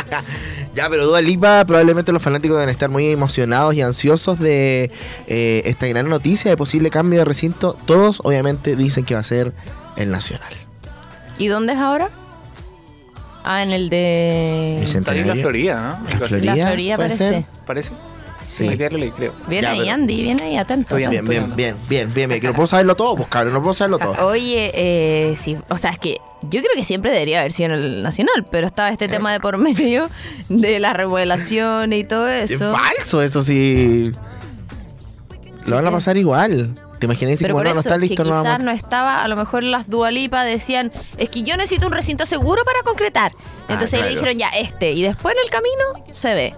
ya, 0.74 0.88
pero 0.88 1.06
Dua 1.06 1.20
Lipa, 1.20 1.64
probablemente 1.66 2.12
los 2.12 2.22
fanáticos 2.22 2.56
deben 2.56 2.70
estar 2.70 2.88
muy 2.88 3.10
emocionados 3.10 3.74
y 3.74 3.82
ansiosos 3.82 4.38
de 4.38 4.90
eh, 5.26 5.62
esta 5.64 5.86
gran 5.86 6.08
noticia 6.08 6.50
de 6.50 6.56
posible 6.56 6.90
cambio 6.90 7.20
de 7.20 7.24
recinto. 7.24 7.76
Todos, 7.86 8.20
obviamente, 8.24 8.76
dicen 8.76 9.04
que 9.04 9.14
va 9.14 9.20
a 9.20 9.24
ser 9.24 9.52
el 9.96 10.10
Nacional. 10.10 10.52
¿Y 11.38 11.48
dónde 11.48 11.72
es 11.72 11.78
ahora? 11.78 12.08
Ah, 13.42 13.62
en 13.62 13.72
el 13.72 13.88
de... 13.88 14.82
Está 14.82 15.12
ahí 15.12 15.20
en 15.20 15.28
la. 15.28 15.36
Florida, 15.36 15.98
¿no? 16.04 16.10
La. 16.20 16.26
Florida, 16.28 16.54
La 16.56 16.66
Florida 16.66 16.96
¿puede 16.96 17.08
parece. 17.08 17.28
ser? 17.28 17.44
¿Parece? 17.66 17.92
Sí. 18.42 18.68
Creo. 18.68 18.88
Ya, 19.50 19.70
ahí, 19.70 19.80
pero- 19.80 19.92
Andy, 19.92 20.22
viene 20.22 20.42
ahí, 20.42 20.56
atento. 20.56 20.96
Estoy 20.96 21.08
Bien, 21.10 21.26
bien, 21.26 21.54
bien, 21.54 21.76
bien, 21.88 22.12
bien, 22.14 22.28
bien. 22.28 22.40
Que 22.40 22.46
no 22.46 22.54
puedo 22.54 22.66
saberlo 22.66 22.96
todo, 22.96 23.16
pues 23.16 23.28
cabrón, 23.28 23.52
no 23.54 23.60
puedo 23.60 23.74
saberlo 23.74 23.98
todo. 23.98 24.14
Oye, 24.26 24.70
eh, 24.74 25.34
sí, 25.36 25.56
o 25.68 25.76
sea, 25.76 25.90
es 25.90 25.98
que 25.98 26.16
yo 26.42 26.60
creo 26.60 26.72
que 26.74 26.84
siempre 26.84 27.10
debería 27.10 27.40
haber 27.40 27.52
sido 27.52 27.74
en 27.74 27.80
el 27.80 28.02
Nacional, 28.02 28.46
pero 28.50 28.66
estaba 28.66 28.88
Eh. 28.88 28.92
este 28.92 29.08
tema 29.08 29.32
de 29.32 29.40
por 29.40 29.58
medio 29.58 30.08
de 30.48 30.78
las 30.80 30.94
remodelaciones 30.96 31.98
y 32.00 32.04
todo 32.04 32.28
Es 32.28 32.50
eso. 32.52 32.72
falso, 32.74 33.22
eso 33.22 33.42
sí. 33.42 34.10
Lo 35.66 35.76
van 35.76 35.86
a 35.86 35.90
pasar 35.90 36.16
igual. 36.16 36.74
¿Te 36.98 37.06
imaginas 37.06 37.38
si 37.38 37.44
Pero 37.44 37.54
por 37.54 37.64
no, 37.64 37.70
eso, 37.70 37.76
no 37.76 37.80
está 37.80 37.96
listo, 37.96 38.22
que 38.22 38.28
no 38.28 38.34
quizás 38.36 38.44
vamos? 38.44 38.62
no 38.64 38.70
estaba, 38.72 39.22
a 39.22 39.28
lo 39.28 39.34
mejor 39.36 39.62
las 39.64 39.88
Dualipa 39.88 40.44
decían, 40.44 40.92
es 41.16 41.30
que 41.30 41.42
yo 41.44 41.56
necesito 41.56 41.86
un 41.86 41.92
recinto 41.94 42.26
seguro 42.26 42.62
para 42.64 42.82
concretar. 42.82 43.32
Entonces 43.68 43.94
ahí 43.94 44.00
le 44.00 44.06
Ah, 44.08 44.10
claro. 44.20 44.30
dijeron, 44.34 44.38
ya, 44.38 44.48
este. 44.58 44.92
Y 44.92 45.02
después 45.02 45.34
en 45.34 45.40
el 45.44 45.50
camino 45.50 46.12
se 46.12 46.34
ve. 46.34 46.54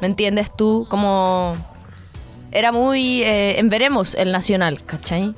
¿Me 0.00 0.06
entiendes 0.06 0.50
tú? 0.56 0.86
Como... 0.90 1.56
Era 2.52 2.72
muy... 2.72 3.22
eh, 3.22 3.58
en 3.58 3.68
veremos 3.68 4.14
el 4.14 4.32
Nacional, 4.32 4.82
¿cachai? 4.84 5.34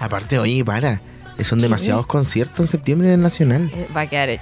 Aparte, 0.00 0.38
oye, 0.38 0.64
para. 0.64 1.00
Son 1.42 1.60
demasiados 1.60 2.06
conciertos 2.06 2.58
en 2.60 2.66
septiembre 2.68 3.08
en 3.08 3.14
el 3.14 3.20
Nacional. 3.22 3.70
Eh, 3.74 3.88
Va 3.96 4.02
a 4.02 4.06
quedar 4.06 4.28
eh, 4.28 4.40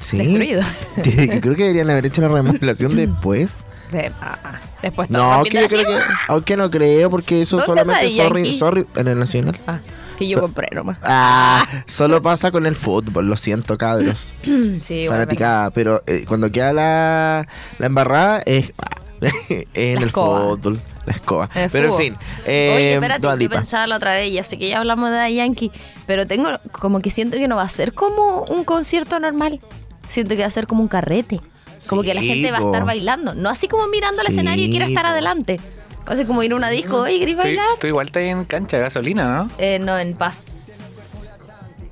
Sí. 0.00 0.18
destruido. 0.18 0.62
Creo 1.02 1.56
que 1.56 1.62
deberían 1.64 1.90
haber 1.90 2.06
hecho 2.06 2.20
la 2.20 2.28
remodelación 2.28 2.94
después. 2.96 3.64
De- 3.90 4.12
ah, 4.20 4.38
ah. 4.44 4.60
Después 4.82 5.08
No, 5.10 5.42
que 5.44 5.62
yo 5.62 5.68
creo 5.68 5.86
que. 5.86 5.98
Aunque 6.28 6.56
no 6.56 6.70
creo, 6.70 7.08
porque 7.10 7.42
eso 7.42 7.56
¿Dónde 7.56 7.66
solamente. 7.66 8.10
Sorry, 8.10 8.54
sorry, 8.54 8.86
en 8.96 9.08
el 9.08 9.18
Nacional. 9.18 9.56
Ah, 9.66 9.78
que 10.18 10.26
yo 10.28 10.34
So- 10.36 10.40
compré 10.42 10.68
nomás. 10.72 10.98
Ah, 11.02 11.66
solo 11.86 12.20
pasa 12.22 12.50
con 12.50 12.66
el 12.66 12.76
fútbol, 12.76 13.26
lo 13.28 13.36
siento, 13.36 13.78
cabros. 13.78 14.34
sí, 14.82 15.06
Fanaticada, 15.08 15.70
pero 15.70 16.02
eh, 16.06 16.24
cuando 16.28 16.50
queda 16.52 16.72
la, 16.72 17.46
la 17.78 17.86
embarrada 17.86 18.42
es 18.44 18.72
en 19.74 19.94
La 19.96 20.00
el 20.02 20.06
escoba. 20.08 20.40
fútbol, 20.50 20.80
la 21.06 21.12
escoba. 21.12 21.50
El 21.54 21.70
pero 21.70 21.88
fútbol. 21.92 22.02
en 22.06 22.12
fin, 22.14 22.18
eh, 22.46 22.72
Oye, 22.76 22.92
espérate, 22.94 23.42
yo 23.44 23.50
pensaba 23.50 23.86
la 23.86 23.96
otra 23.96 24.14
vez, 24.14 24.32
ya 24.32 24.42
sé 24.42 24.58
que 24.58 24.68
ya 24.68 24.78
hablamos 24.78 25.10
de 25.10 25.34
Yankee, 25.34 25.70
pero 26.06 26.26
tengo 26.26 26.48
como 26.72 27.00
que 27.00 27.10
siento 27.10 27.36
que 27.38 27.48
no 27.48 27.56
va 27.56 27.62
a 27.62 27.68
ser 27.68 27.92
como 27.94 28.42
un 28.44 28.64
concierto 28.64 29.18
normal. 29.20 29.60
Siento 30.08 30.34
que 30.36 30.42
va 30.42 30.48
a 30.48 30.50
ser 30.50 30.66
como 30.66 30.82
un 30.82 30.88
carrete. 30.88 31.40
Como 31.88 32.02
que 32.02 32.14
la 32.14 32.22
gente 32.22 32.50
va 32.50 32.58
a 32.58 32.62
estar 32.62 32.84
bailando. 32.84 33.34
No 33.34 33.48
así 33.50 33.68
como 33.68 33.86
mirando 33.88 34.22
Sí, 34.22 34.28
escenario 34.32 34.64
y 34.64 34.70
quiere 34.70 34.86
estar 34.86 35.04
adelante. 35.06 35.60
Va 36.08 36.12
a 36.12 36.16
ser 36.16 36.26
como 36.26 36.42
ir 36.42 36.52
a 36.52 36.56
una 36.56 36.70
disco, 36.70 37.00
oye, 37.00 37.18
¿querés 37.18 37.34
Estoy, 37.36 37.56
bailar? 37.56 37.76
tú 37.80 37.86
igual 37.88 38.06
estás 38.06 38.22
en 38.22 38.44
cancha, 38.44 38.78
gasolina, 38.78 39.38
¿no? 39.44 39.50
Eh, 39.58 39.78
no, 39.80 39.98
en 39.98 40.14
paz. 40.14 40.75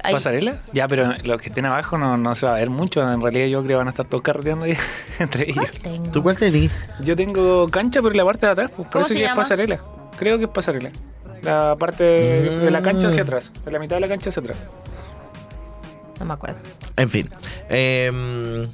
Ahí. 0.04 0.12
¿Pasarela? 0.12 0.58
Ya, 0.72 0.86
pero 0.86 1.12
los 1.24 1.40
que 1.40 1.48
estén 1.48 1.64
abajo 1.66 1.96
no, 1.98 2.16
no 2.18 2.34
se 2.34 2.46
va 2.46 2.52
a 2.52 2.58
ver 2.58 2.70
mucho. 2.70 3.00
En 3.10 3.20
realidad 3.22 3.46
yo 3.46 3.58
creo 3.60 3.68
que 3.68 3.74
van 3.76 3.86
a 3.88 3.90
estar 3.90 4.06
todos 4.06 4.22
carreteando 4.22 4.66
ahí 4.66 4.76
entre 5.18 5.50
ellos. 5.50 5.70
Tengo. 5.82 6.10
¿Tú 6.12 6.22
cuál 6.22 6.36
te 6.36 6.50
di? 6.50 6.70
Yo 7.00 7.16
tengo 7.16 7.68
cancha, 7.68 8.00
pero 8.02 8.14
la 8.14 8.24
parte 8.24 8.46
de 8.46 8.52
atrás, 8.52 8.70
pues 8.70 8.88
¿Cómo 8.88 8.90
parece 9.02 9.08
se 9.08 9.14
que 9.14 9.20
llama? 9.22 9.32
es 9.32 9.38
pasarela. 9.48 9.80
Creo 10.18 10.38
que 10.38 10.44
es 10.44 10.50
pasarela. 10.50 10.90
La 11.42 11.74
parte 11.78 12.04
de 12.04 12.70
la 12.70 12.80
cancha 12.82 13.08
hacia 13.08 13.22
atrás. 13.22 13.50
De 13.64 13.70
la 13.72 13.78
mitad 13.78 13.96
de 13.96 14.00
la 14.00 14.08
cancha 14.08 14.28
hacia 14.30 14.40
atrás. 14.40 14.56
No 16.20 16.26
me 16.26 16.34
acuerdo. 16.34 16.60
En 16.96 17.10
fin. 17.10 17.28
em, 17.68 18.64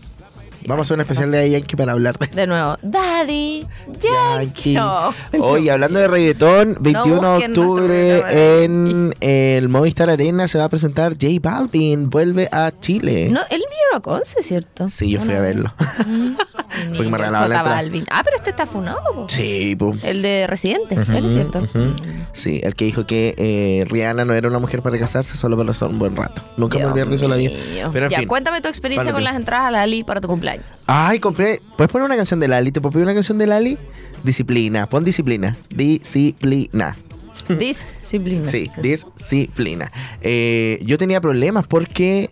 vamos 0.67 0.79
a 0.79 0.83
hacer 0.89 0.95
un 0.97 1.01
especial 1.03 1.31
de 1.31 1.51
Yankee 1.51 1.77
para 1.77 1.93
hablar 1.93 2.19
de 2.19 2.27
De 2.27 2.47
nuevo, 2.47 2.77
Daddy, 2.83 3.67
Yankee. 4.01 4.75
No. 4.75 5.13
Hoy, 5.41 5.69
hablando 5.69 5.99
de 5.99 6.09
reggaetón, 6.09 6.77
21 6.81 7.39
de 7.39 7.47
octubre 7.47 8.65
en 8.65 9.15
el 9.21 9.69
Movistar 9.69 10.11
Arena 10.11 10.49
se 10.49 10.59
va 10.59 10.65
a 10.65 10.69
presentar 10.69 11.13
J 11.13 11.29
Balvin. 11.41 12.11
Vuelve 12.11 12.49
a 12.53 12.73
Chile. 12.81 13.29
No, 13.31 13.41
él 13.51 13.59
vino 13.71 13.97
a 13.97 14.01
Conce, 14.01 14.43
¿cierto? 14.43 14.89
Sí, 14.89 15.11
yo 15.11 15.21
fui 15.21 15.35
a 15.35 15.41
verlo. 15.41 15.73
Mm, 16.07 16.31
Porque 16.71 16.99
me 16.99 17.05
niño, 17.05 17.17
regalaban 17.17 17.51
la. 17.51 17.63
Balvin. 17.63 18.05
Ah, 18.11 18.23
pero 18.25 18.37
este 18.37 18.51
está 18.51 18.67
funado. 18.67 19.03
po. 19.15 19.27
Sí, 19.29 19.75
pum. 19.77 19.99
El 20.03 20.23
de 20.23 20.47
Residente, 20.47 20.95
él 20.95 21.27
es 21.27 21.33
cierto. 21.33 21.67
Sí, 22.33 22.61
el 22.63 22.75
que 22.75 22.85
dijo 22.85 23.07
que 23.07 23.35
eh, 23.37 23.85
Rihanna 23.89 24.25
no 24.25 24.35
era 24.35 24.49
una 24.49 24.59
mujer 24.59 24.83
para 24.83 24.99
casarse, 24.99 25.37
solo 25.37 25.57
para 25.57 25.69
pasar 25.69 25.89
un 25.89 25.99
buen 25.99 26.15
rato. 26.17 26.43
Nunca 26.57 26.79
me 26.79 26.87
olvidé 26.87 27.05
de 27.07 27.17
eso 27.17 27.29
la 27.29 27.37
vida. 27.37 27.51
mío. 27.73 27.91
Pero 27.93 28.07
en 28.07 28.11
ya, 28.13 28.19
fin. 28.19 28.29
cuéntame 28.29 28.61
tu 28.61 28.69
experiencia 28.69 29.13
con 29.13 29.25
las 29.25 29.37
entradas 29.37 29.67
a 29.69 29.71
la 29.71 29.83
Ali 29.83 30.05
para 30.05 30.21
tu 30.21 30.29
cumpleaños. 30.29 30.50
Ay, 30.87 31.21
compré. 31.21 31.61
¿Puedes 31.77 31.91
poner 31.91 32.07
una 32.07 32.17
canción 32.17 32.41
de 32.41 32.49
Lali? 32.49 32.73
¿Te 32.73 32.81
puedo 32.81 32.93
pedir 32.93 33.05
una 33.05 33.15
canción 33.15 33.39
de 33.39 33.47
Lali? 33.47 33.79
Disciplina. 34.25 34.87
Pon 34.87 35.05
disciplina. 35.05 35.57
Disciplina. 35.71 36.97
Disciplina. 37.49 38.47
Sí, 38.49 38.71
disciplina. 38.81 39.91
Eh, 40.21 40.81
yo 40.85 40.99
tenía 40.99 41.21
problemas 41.21 41.67
porque. 41.67 42.31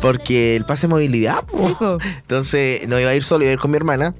Porque 0.00 0.56
el 0.56 0.64
pase 0.64 0.86
de 0.86 0.90
movilidad. 0.90 1.44
po. 1.44 1.58
Sí, 1.58 1.74
po. 1.78 1.98
Entonces 2.20 2.88
no 2.88 2.98
iba 2.98 3.10
a 3.10 3.14
ir 3.14 3.22
solo, 3.22 3.44
iba 3.44 3.50
a 3.50 3.54
ir 3.54 3.58
con 3.58 3.70
mi 3.70 3.76
hermana. 3.76 4.14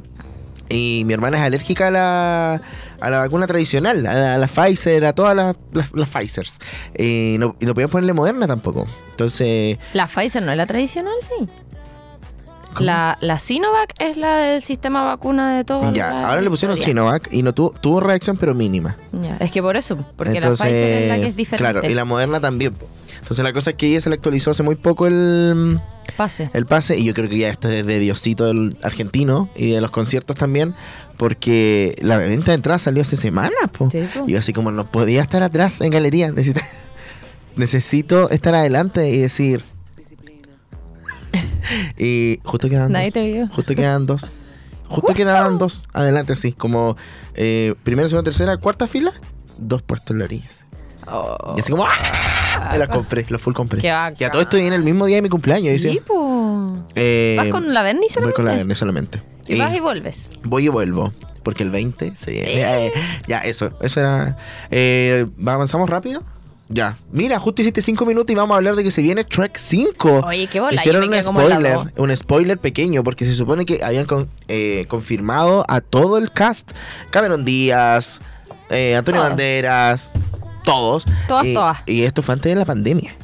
Y 0.68 1.02
mi 1.06 1.12
hermana 1.12 1.36
es 1.38 1.42
alérgica 1.42 1.88
a 1.88 1.90
la, 1.90 2.62
a 3.00 3.10
la 3.10 3.18
vacuna 3.18 3.46
tradicional, 3.46 4.06
a 4.06 4.14
la, 4.14 4.34
a 4.36 4.38
la 4.38 4.46
Pfizer, 4.46 5.04
a 5.04 5.12
todas 5.12 5.36
las, 5.36 5.56
las, 5.72 5.92
las 5.92 6.08
Pfizers. 6.08 6.58
Y 6.98 7.36
no, 7.38 7.56
y 7.60 7.66
no 7.66 7.74
podían 7.74 7.90
ponerle 7.90 8.12
moderna 8.14 8.46
tampoco. 8.46 8.86
Entonces. 9.10 9.76
La 9.92 10.06
Pfizer 10.06 10.42
no 10.42 10.50
es 10.52 10.56
la 10.56 10.66
tradicional, 10.66 11.12
sí. 11.20 11.46
La, 12.80 13.16
la 13.20 13.38
Sinovac 13.38 13.94
es 13.98 14.16
la 14.16 14.36
del 14.38 14.62
sistema 14.62 15.02
vacuna 15.04 15.56
de 15.56 15.64
todo. 15.64 15.92
Ya, 15.92 16.28
ahora 16.28 16.40
le 16.40 16.50
pusieron 16.50 16.76
Sinovac 16.76 17.28
y 17.32 17.42
no 17.42 17.52
tuvo, 17.52 17.70
tuvo 17.70 18.00
reacción, 18.00 18.36
pero 18.36 18.54
mínima. 18.54 18.96
Ya, 19.12 19.36
es 19.36 19.50
que 19.50 19.62
por 19.62 19.76
eso, 19.76 19.96
porque 20.16 20.34
Entonces, 20.34 20.66
la 20.66 20.72
Pfizer 20.72 21.02
es 21.02 21.08
la 21.08 21.16
que 21.16 21.26
es 21.28 21.36
diferente. 21.36 21.72
Claro, 21.72 21.90
y 21.90 21.94
la 21.94 22.04
moderna 22.04 22.40
también. 22.40 22.74
Entonces 23.20 23.44
la 23.44 23.52
cosa 23.52 23.70
es 23.70 23.76
que 23.76 23.86
ella 23.86 24.00
se 24.00 24.08
le 24.10 24.16
actualizó 24.16 24.50
hace 24.50 24.62
muy 24.62 24.74
poco 24.74 25.06
el, 25.06 25.80
Pase. 26.16 26.50
el 26.52 26.66
pase 26.66 26.98
y 26.98 27.04
yo 27.04 27.14
creo 27.14 27.28
que 27.28 27.38
ya 27.38 27.48
esto 27.48 27.68
es 27.68 27.86
de 27.86 27.98
Diosito 28.00 28.46
del 28.46 28.76
argentino 28.82 29.48
y 29.54 29.70
de 29.70 29.80
los 29.80 29.92
conciertos 29.92 30.36
también 30.36 30.74
porque 31.16 31.94
la 32.00 32.16
venta 32.16 32.50
de 32.50 32.56
entradas 32.56 32.82
salió 32.82 33.02
hace 33.02 33.14
semanas. 33.14 33.70
po. 33.76 33.88
Sí, 33.90 34.08
po. 34.12 34.24
Y 34.26 34.32
yo 34.32 34.38
así 34.40 34.52
como 34.52 34.72
no 34.72 34.90
podía 34.90 35.22
estar 35.22 35.42
atrás 35.44 35.80
en 35.80 35.90
galería, 35.90 36.32
necesito, 36.32 36.60
necesito 37.56 38.30
estar 38.30 38.54
adelante 38.54 39.08
y 39.10 39.18
decir... 39.18 39.62
y 41.98 42.40
justo 42.44 42.68
quedaban 42.68 42.92
Nadie 42.92 43.06
dos. 43.06 43.14
te 43.14 43.24
vio. 43.24 43.48
Justo 43.48 43.74
quedaban 43.74 44.06
dos. 44.06 44.32
Justo 44.88 45.14
quedaban 45.14 45.58
dos 45.58 45.88
adelante 45.92 46.34
así, 46.34 46.52
como 46.52 46.96
eh, 47.34 47.74
primera, 47.82 48.08
segunda, 48.08 48.24
tercera, 48.24 48.56
cuarta 48.58 48.86
fila, 48.86 49.12
dos 49.56 49.82
puestos 49.82 50.10
en 50.10 50.18
la 50.18 50.24
orilla. 50.26 50.48
Oh. 51.10 51.54
Y 51.56 51.60
así 51.60 51.72
como 51.72 51.84
¡ah! 51.86 52.68
Me 52.72 52.78
las 52.78 52.88
compré, 52.88 53.24
los 53.28 53.40
full 53.40 53.54
compré. 53.54 53.80
Y 53.82 53.88
a 53.88 54.30
todo 54.30 54.42
esto 54.42 54.56
viene 54.56 54.76
el 54.76 54.84
mismo 54.84 55.06
día 55.06 55.16
de 55.16 55.22
mi 55.22 55.28
cumpleaños. 55.28 55.80
Sí, 55.80 55.88
dice. 55.88 56.00
Eh, 56.94 57.36
¿Vas 57.38 57.48
con 57.48 57.72
la 57.72 57.82
Berni 57.82 58.00
Voy 58.02 58.08
solamente? 58.10 58.36
con 58.36 58.44
la 58.44 58.54
Verne 58.54 58.74
solamente. 58.74 59.22
Y 59.48 59.58
vas 59.58 59.74
y 59.74 59.80
vuelves. 59.80 60.30
voy 60.44 60.66
y 60.66 60.68
vuelvo. 60.68 61.12
Porque 61.42 61.64
el 61.64 61.70
20 61.70 62.12
se 62.16 62.30
viene. 62.30 62.86
Eh. 62.86 62.92
Ya, 63.26 63.38
eso. 63.38 63.72
Eso 63.80 64.00
era. 64.00 64.36
Eh, 64.70 65.26
¿Avanzamos 65.44 65.90
rápido? 65.90 66.22
Ya. 66.74 66.96
Mira, 67.10 67.38
justo 67.38 67.60
hiciste 67.60 67.82
5 67.82 68.06
minutos 68.06 68.32
y 68.32 68.34
vamos 68.34 68.54
a 68.54 68.56
hablar 68.58 68.74
de 68.76 68.82
que 68.82 68.90
se 68.90 69.02
viene 69.02 69.24
Trek 69.24 69.56
5. 69.58 70.22
Oye, 70.26 70.46
qué 70.46 70.58
bola, 70.60 70.74
Hicieron 70.74 71.06
un 71.08 71.22
spoiler. 71.22 71.78
Un 71.96 72.16
spoiler 72.16 72.58
pequeño. 72.58 73.04
Porque 73.04 73.24
se 73.26 73.34
supone 73.34 73.66
que 73.66 73.84
habían 73.84 74.06
con- 74.06 74.30
eh, 74.48 74.86
confirmado 74.88 75.64
a 75.68 75.80
todo 75.82 76.16
el 76.18 76.30
cast: 76.30 76.72
Cameron 77.10 77.44
Díaz, 77.44 78.20
eh, 78.70 78.96
Antonio 78.96 79.20
Todos. 79.20 79.30
Banderas, 79.30 80.10
todos. 80.64 81.04
Todas, 81.28 81.46
todas. 81.52 81.78
Y 81.86 82.04
esto 82.04 82.22
fue 82.22 82.32
antes 82.34 82.50
de 82.52 82.58
la 82.58 82.64
pandemia. 82.64 83.14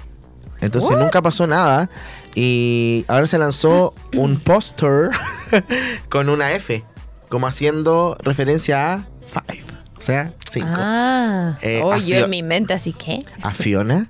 Entonces 0.61 0.91
What? 0.91 0.99
nunca 0.99 1.23
pasó 1.23 1.47
nada. 1.47 1.89
Y 2.35 3.05
ahora 3.09 3.27
se 3.27 3.39
lanzó 3.39 3.95
un 4.15 4.39
póster 4.41 5.11
con 6.11 6.29
una 6.29 6.53
F, 6.53 6.85
como 7.31 7.47
haciendo 7.47 8.17
referencia 8.23 8.93
a 8.93 9.07
Five. 9.27 9.65
O 9.99 10.03
sea, 10.03 10.33
cinco. 10.49 10.69
Ah. 10.71 11.59
Eh, 11.61 11.81
oh, 11.83 11.97
yo 11.97 12.17
en 12.25 12.31
mi 12.31 12.43
mente 12.43 12.73
así 12.73 12.93
que. 12.93 13.25
A 13.43 13.53
Fiona. 13.53 14.09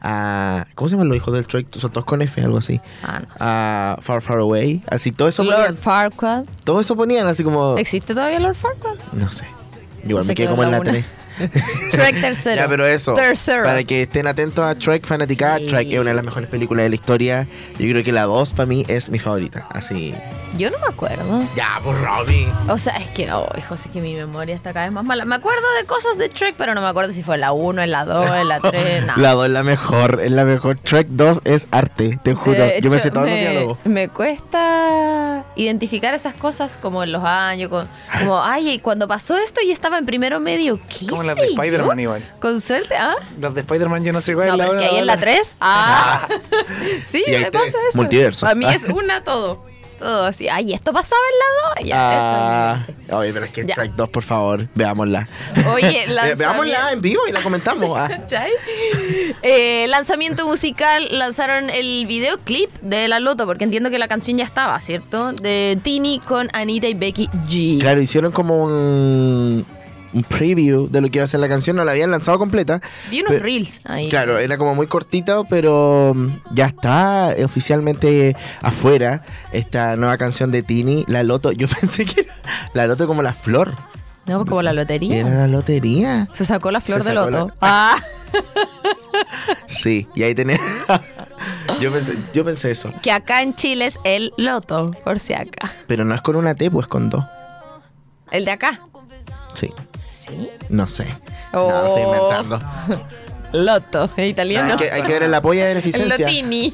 A. 0.00 0.66
¿Cómo 0.74 0.88
se 0.88 0.94
llaman 0.94 1.08
los 1.08 1.16
hijos 1.16 1.34
del 1.34 1.46
Trek? 1.46 1.66
Son 1.76 1.90
todos 1.90 2.04
con 2.04 2.22
F, 2.22 2.40
algo 2.40 2.58
así. 2.58 2.80
Ah, 3.02 3.20
no. 3.20 3.26
sé. 3.26 3.34
A 3.40 3.98
Far 4.00 4.22
Far 4.22 4.38
Away. 4.38 4.82
Así, 4.88 5.12
todo 5.12 5.28
eso 5.28 5.42
Lord. 5.42 5.76
Farquaad. 5.76 6.44
Todo 6.62 6.80
eso 6.80 6.94
ponían 6.94 7.26
así 7.26 7.42
como. 7.42 7.76
¿Existe 7.78 8.14
todavía 8.14 8.38
Lord 8.38 8.54
Farquaad? 8.54 8.96
No 9.12 9.30
sé. 9.30 9.46
Igual 10.06 10.24
me 10.26 10.34
quedé 10.34 10.48
como 10.48 10.62
en 10.62 10.70
la 10.70 10.78
la 10.78 10.82
una. 10.82 10.90
3. 10.92 11.04
Trek 11.90 12.20
tercero. 12.20 12.62
Ya, 12.62 12.68
pero 12.68 12.86
eso. 12.86 13.14
Tercero. 13.14 13.64
Para 13.64 13.82
que 13.84 14.02
estén 14.02 14.26
atentos 14.26 14.64
a 14.64 14.74
Trek 14.74 15.06
Fanaticada. 15.06 15.58
Sí. 15.58 15.66
Trek 15.66 15.88
es 15.92 15.98
una 15.98 16.10
de 16.10 16.16
las 16.16 16.24
mejores 16.24 16.48
películas 16.48 16.84
de 16.84 16.88
la 16.90 16.94
historia. 16.94 17.46
Yo 17.78 17.88
creo 17.90 18.04
que 18.04 18.12
la 18.12 18.22
2 18.22 18.52
para 18.52 18.66
mí 18.66 18.84
es 18.88 19.10
mi 19.10 19.18
favorita. 19.18 19.66
Así. 19.70 20.14
Yo 20.56 20.70
no 20.70 20.78
me 20.78 20.86
acuerdo. 20.86 21.42
Ya, 21.56 21.80
por 21.82 22.00
Robbie. 22.00 22.46
O 22.68 22.78
sea, 22.78 22.96
es 22.96 23.08
que, 23.08 23.32
oh, 23.32 23.48
José, 23.68 23.90
que 23.90 24.00
mi 24.00 24.14
memoria 24.14 24.54
está 24.54 24.72
cada 24.72 24.86
vez 24.86 24.92
más 24.92 25.04
mala. 25.04 25.24
Me 25.24 25.34
acuerdo 25.34 25.62
de 25.80 25.86
cosas 25.86 26.16
de 26.16 26.28
Trek, 26.28 26.54
pero 26.56 26.74
no 26.74 26.80
me 26.80 26.86
acuerdo 26.86 27.12
si 27.12 27.22
fue 27.24 27.38
la 27.38 27.52
1, 27.52 27.82
en 27.82 27.90
la 27.90 28.04
2, 28.04 28.26
en 28.36 28.48
la 28.48 28.60
3, 28.70 29.06
nada. 29.06 29.20
La 29.20 29.32
2 29.32 29.46
es 29.46 29.52
la 29.52 29.62
mejor. 29.64 30.20
Es 30.22 30.30
la 30.30 30.44
mejor. 30.44 30.78
Trek 30.78 31.08
2 31.10 31.42
es 31.44 31.66
arte. 31.72 32.20
Te 32.22 32.34
juro. 32.34 32.58
Yo 32.80 32.90
me 32.90 32.98
sé 33.00 33.10
todos 33.10 33.28
los 33.28 33.36
diálogos. 33.36 33.78
Me 33.84 34.08
cuesta 34.08 35.44
identificar 35.56 36.14
esas 36.14 36.34
cosas 36.34 36.78
como 36.80 37.02
en 37.02 37.12
los 37.12 37.22
años, 37.24 37.70
como, 38.18 38.42
ay, 38.42 38.78
cuando 38.78 39.08
pasó 39.08 39.36
esto 39.36 39.60
y 39.60 39.70
estaba 39.70 39.98
en 39.98 40.06
primero 40.06 40.40
medio, 40.40 40.78
¿qué 40.88 41.06
Como 41.24 41.34
las 41.34 41.36
de? 41.36 41.46
Spider-Man 41.54 42.00
igual. 42.00 42.22
Con 42.40 42.60
suerte, 42.60 42.94
¿ah? 42.96 43.14
Las 43.40 43.54
de 43.54 43.60
Spider-Man 43.60 44.04
yo 44.04 44.12
no 44.12 44.20
sé 44.20 44.34
cuál 44.34 44.48
No, 44.48 44.54
es 44.54 44.72
la 44.74 44.80
ahí 44.88 44.96
en 44.98 45.06
la 45.06 45.16
3, 45.16 45.56
ah, 45.60 46.28
sí, 47.04 47.22
me 47.28 47.50
pasa 47.50 47.64
tres 47.70 47.74
eso. 47.90 47.98
multiversos. 47.98 48.48
A 48.48 48.54
mí 48.54 48.66
es 48.66 48.84
una 48.88 49.22
todo, 49.24 49.64
todo 49.98 50.24
así, 50.24 50.48
ay, 50.48 50.72
esto 50.74 50.92
pasaba 50.92 51.20
en 51.32 51.38
la 51.38 51.80
2, 51.80 51.88
ya, 51.88 51.96
Ah, 51.96 52.86
eso. 53.06 53.16
oye, 53.18 53.32
pero 53.32 53.46
es 53.46 53.52
que 53.52 53.64
Ya. 53.66 53.74
Trek 53.74 53.92
2, 53.96 54.08
por 54.10 54.22
favor, 54.22 54.68
veámosla. 54.74 55.28
Oye, 55.72 56.04
lanzamiento- 56.08 56.36
veámosla 56.38 56.92
en 56.92 57.00
vivo 57.00 57.22
y 57.28 57.32
la 57.32 57.40
comentamos. 57.40 57.98
Ah. 57.98 58.08
¿Cachai? 58.08 58.50
Eh, 59.42 59.86
lanzamiento 59.88 60.46
musical, 60.46 61.06
lanzaron 61.10 61.70
el 61.70 62.06
videoclip 62.06 62.70
de 62.80 63.08
La 63.08 63.20
Loto, 63.20 63.46
porque 63.46 63.64
entiendo 63.64 63.90
que 63.90 63.98
la 63.98 64.08
canción 64.08 64.36
ya 64.38 64.44
estaba, 64.44 64.80
¿cierto? 64.80 65.32
De 65.32 65.78
Tini 65.82 66.18
con 66.20 66.48
Anita 66.52 66.86
y 66.86 66.94
Becky 66.94 67.28
G. 67.48 67.80
Claro, 67.80 68.00
hicieron 68.00 68.32
como 68.32 68.62
un, 68.64 69.66
un 70.14 70.22
preview 70.22 70.88
de 70.88 71.00
lo 71.00 71.10
que 71.10 71.18
iba 71.18 71.24
a 71.24 71.28
ser 71.28 71.40
la 71.40 71.48
canción. 71.48 71.76
No 71.76 71.84
la 71.84 71.92
habían 71.92 72.10
lanzado 72.10 72.38
completa. 72.38 72.80
Vi 73.10 73.20
unos 73.20 73.40
reels 73.42 73.80
ahí. 73.84 74.08
Claro, 74.08 74.38
era 74.38 74.56
como 74.56 74.74
muy 74.74 74.86
cortito, 74.86 75.44
pero 75.50 76.12
mm, 76.14 76.28
ya 76.54 76.66
está 76.66 77.34
oficialmente 77.44 78.36
afuera 78.62 79.22
esta 79.52 79.96
nueva 79.96 80.16
canción 80.16 80.50
de 80.52 80.62
Tini, 80.62 81.04
La 81.08 81.22
Loto. 81.22 81.52
Yo 81.52 81.68
pensé 81.68 82.06
que 82.06 82.22
era 82.22 82.34
La 82.74 82.86
Loto 82.86 83.06
como 83.06 83.22
la 83.22 83.34
flor. 83.34 83.74
No, 84.26 84.46
como 84.46 84.62
la 84.62 84.72
lotería. 84.72 85.16
Era 85.18 85.28
la 85.30 85.46
lotería. 85.48 86.28
Se 86.32 86.46
sacó 86.46 86.70
la 86.70 86.80
flor 86.80 87.02
Se 87.02 87.10
de 87.10 87.14
sacó 87.14 87.30
loto. 87.30 87.46
la- 87.48 87.54
Ah, 87.60 87.96
Sí, 89.66 90.06
y 90.14 90.22
ahí 90.22 90.34
tenés. 90.34 90.60
yo, 91.80 91.92
pensé, 91.92 92.16
yo 92.32 92.44
pensé 92.44 92.70
eso. 92.70 92.90
que 93.02 93.12
acá 93.12 93.42
en 93.42 93.54
Chile 93.54 93.86
es 93.86 93.98
el 94.04 94.32
loto, 94.36 94.90
por 95.04 95.18
si 95.18 95.34
acá. 95.34 95.72
Pero 95.86 96.04
no 96.04 96.14
es 96.14 96.22
con 96.22 96.36
una 96.36 96.54
T, 96.54 96.70
pues 96.70 96.86
con 96.86 97.10
dos. 97.10 97.24
El 98.30 98.44
de 98.44 98.50
acá. 98.52 98.80
Sí, 99.54 99.70
Sí. 100.26 100.50
no 100.70 100.86
sé. 100.88 101.06
No, 101.52 101.68
lo 101.68 101.86
estoy 101.86 102.02
Oh. 102.02 102.14
inventando. 102.14 102.58
Loto, 103.54 104.10
es 104.16 104.30
italiano. 104.30 104.72
hay, 104.72 104.76
que, 104.76 104.90
hay 104.90 105.02
que 105.02 105.12
ver 105.12 105.22
en 105.22 105.30
la 105.30 105.40
polla 105.40 105.64
de 105.66 105.72
el 105.72 105.76
beneficencia. 105.80 106.26
lotini. 106.26 106.72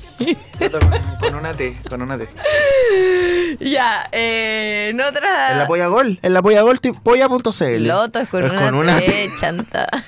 Con, 1.21 1.35
una 1.35 1.53
T, 1.53 1.77
con 1.89 2.03
una 2.03 2.17
T. 2.19 2.29
ya, 3.61 4.09
eh, 4.13 4.89
en 4.91 5.01
otra. 5.01 5.53
En 5.53 5.59
la 5.59 5.67
polla 5.67 5.87
gol. 5.89 6.19
En 6.23 6.33
la 6.35 6.41
polla 6.43 6.63
gol, 6.63 6.81
polla.cl. 7.03 7.87
Loto 7.87 8.19
es 8.21 8.29
con, 8.29 8.45
Es 8.45 8.51
una, 8.51 8.61
con 8.63 8.75
una 8.75 8.99
T, 8.99 9.05
T. 9.07 9.31
chanta. 9.39 9.87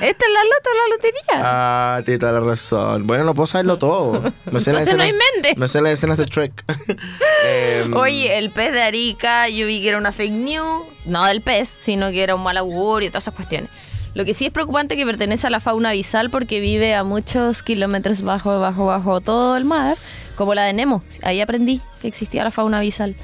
Esta 0.00 0.24
es 0.26 0.32
la 0.32 0.44
loto, 0.44 0.70
la 0.72 0.94
lotería. 0.96 1.20
Ah, 1.42 2.02
tiene 2.04 2.18
toda 2.18 2.32
la 2.32 2.40
razón. 2.40 3.06
Bueno, 3.06 3.24
no 3.24 3.34
puedo 3.34 3.46
saberlo 3.46 3.78
todo. 3.78 4.22
Me 4.50 4.60
sé 4.60 4.70
Entonces 4.70 4.94
no 4.96 5.02
escenas- 5.02 5.08
inventes. 5.10 5.56
Me 5.58 5.68
sé 5.68 5.80
las 5.82 5.92
escenas 5.92 6.16
de 6.18 6.26
Trek. 6.26 6.64
Em, 7.46 7.94
Oye, 7.94 8.38
el 8.38 8.50
pez 8.50 8.72
de 8.72 8.82
Arica, 8.82 9.48
yo 9.50 9.66
vi 9.66 9.82
que 9.82 9.88
era 9.90 9.98
una 9.98 10.12
fake 10.12 10.32
news, 10.32 10.84
no 11.04 11.24
del 11.26 11.42
pez, 11.42 11.68
sino 11.68 12.10
que 12.10 12.22
era 12.22 12.34
un 12.34 12.42
mal 12.42 12.56
augurio 12.56 13.08
y 13.08 13.10
todas 13.10 13.24
esas 13.24 13.34
cuestiones. 13.34 13.68
Lo 14.14 14.24
que 14.24 14.32
sí 14.32 14.46
es 14.46 14.52
preocupante 14.52 14.96
que 14.96 15.04
pertenece 15.04 15.48
a 15.48 15.50
la 15.50 15.58
fauna 15.58 15.90
abisal 15.90 16.30
porque 16.30 16.60
vive 16.60 16.94
a 16.94 17.02
muchos 17.02 17.62
kilómetros 17.64 18.22
bajo, 18.22 18.60
bajo, 18.60 18.86
bajo 18.86 19.20
todo 19.20 19.56
el 19.56 19.64
mar, 19.64 19.96
como 20.36 20.54
la 20.54 20.62
de 20.62 20.72
Nemo. 20.72 21.02
Ahí 21.22 21.40
aprendí 21.40 21.80
que 22.00 22.06
existía 22.06 22.44
la 22.44 22.52
fauna 22.52 22.78
abisal. 22.78 23.16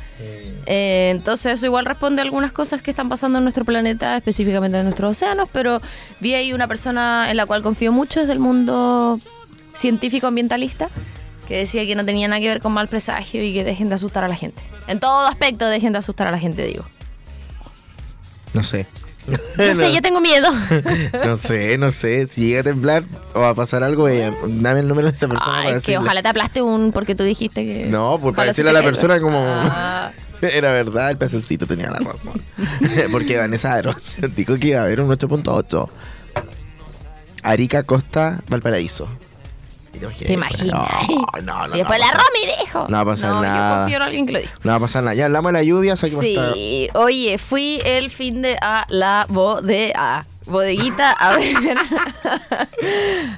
Eh, 0.67 1.11
entonces 1.13 1.55
eso 1.55 1.67
igual 1.67 1.85
responde 1.85 2.23
a 2.23 2.25
algunas 2.25 2.51
cosas 2.51 2.83
que 2.83 2.91
están 2.91 3.09
pasando 3.09 3.39
en 3.39 3.45
nuestro 3.45 3.65
planeta, 3.65 4.17
específicamente 4.17 4.79
en 4.79 4.85
nuestros 4.85 5.13
océanos, 5.13 5.49
pero 5.53 5.81
vi 6.19 6.35
ahí 6.35 6.53
una 6.53 6.67
persona 6.67 7.31
en 7.31 7.37
la 7.37 7.47
cual 7.47 7.63
confío 7.63 7.93
mucho, 7.93 8.21
es 8.21 8.27
del 8.27 8.41
mundo 8.41 9.21
científico 9.75 10.27
ambientalista, 10.27 10.89
que 11.47 11.57
decía 11.57 11.87
que 11.87 11.95
no 11.95 12.05
tenía 12.05 12.27
nada 12.27 12.41
que 12.41 12.49
ver 12.49 12.61
con 12.61 12.73
mal 12.73 12.89
presagio 12.89 13.45
y 13.45 13.55
que 13.55 13.63
dejen 13.63 13.89
de 13.89 13.95
asustar 13.95 14.25
a 14.25 14.29
la 14.29 14.37
gente. 14.37 14.61
En 14.89 14.99
todo 14.99 15.29
aspecto 15.29 15.67
dejen 15.67 15.93
de 15.93 15.99
asustar 15.99 16.27
a 16.27 16.33
la 16.33 16.39
gente, 16.39 16.65
digo. 16.65 16.85
No 18.55 18.65
sé. 18.65 18.87
No 19.57 19.75
sé, 19.75 19.93
yo 19.93 20.01
tengo 20.03 20.21
miedo. 20.21 20.49
No 21.25 21.37
sé, 21.37 21.79
no 21.79 21.91
sé. 21.91 22.27
Si 22.27 22.47
llega 22.47 22.61
a 22.61 22.65
temblar 22.65 23.05
o 23.35 23.45
a 23.45 23.55
pasar 23.55 23.83
algo, 23.83 24.09
eh, 24.09 24.33
dame 24.47 24.81
el 24.81 24.89
número 24.89 25.09
de 25.09 25.15
esa 25.15 25.29
persona 25.29 25.53
para 25.53 25.63
Ay, 25.63 25.69
que 25.69 25.75
decirle. 25.75 25.99
ojalá 25.99 26.23
te 26.23 26.29
aplaste 26.29 26.63
un 26.63 26.93
porque 26.93 27.15
tú 27.15 27.23
dijiste 27.25 27.65
que... 27.65 27.87
No, 27.87 28.19
pues 28.21 28.35
para 28.35 28.49
decirle 28.49 28.71
a 28.71 28.75
la 28.75 28.83
persona 28.83 29.21
como... 29.21 29.43
Ah. 29.47 30.11
Era 30.43 30.73
verdad, 30.73 31.11
el 31.11 31.19
pececito 31.19 31.67
tenía 31.67 31.91
la 31.91 31.99
razón. 31.99 32.41
Porque 33.13 33.37
Vanessa 33.37 33.75
Aro 33.75 33.95
dijo 34.35 34.57
que 34.57 34.69
iba 34.69 34.81
a 34.81 34.85
haber 34.85 35.03
un 35.03 35.11
8.8. 35.11 35.89
Arica, 37.43 37.83
Costa, 37.83 38.41
Valparaíso. 38.49 39.09
Te 39.93 39.99
¿Te 40.27 40.33
imaginas? 40.33 40.67
No, 40.67 40.87
no, 41.43 41.67
no. 41.69 41.75
y 41.75 41.79
después 41.79 41.99
no 42.01 42.07
la. 42.07 42.13
Romy 42.13 42.53
dijo. 42.65 42.87
No 42.89 42.97
va 42.97 43.01
a 43.01 43.05
pasar 43.05 43.31
no, 43.31 43.43
nada. 43.43 43.71
yo 43.75 43.79
confío 43.81 43.97
en 43.97 44.03
alguien 44.03 44.27
que 44.27 44.33
lo 44.33 44.39
dijo. 44.41 44.53
No 44.63 44.71
va 44.71 44.77
a 44.77 44.81
pasar 44.81 45.03
nada. 45.03 45.15
Ya 45.15 45.27
hablamos 45.27 45.51
de 45.51 45.59
la 45.59 45.63
lluvia, 45.65 45.97
sé 45.97 46.09
que 46.09 46.17
estar- 46.17 46.55
Sí, 46.55 46.89
oye, 46.95 47.39
fui 47.39 47.81
el 47.85 48.11
fin 48.11 48.41
de 48.43 48.57
a 48.63 48.87
la 48.89 49.27
bodega. 49.29 50.27
Bodeguita 50.47 51.13
a 51.13 51.37
ver 51.37 51.55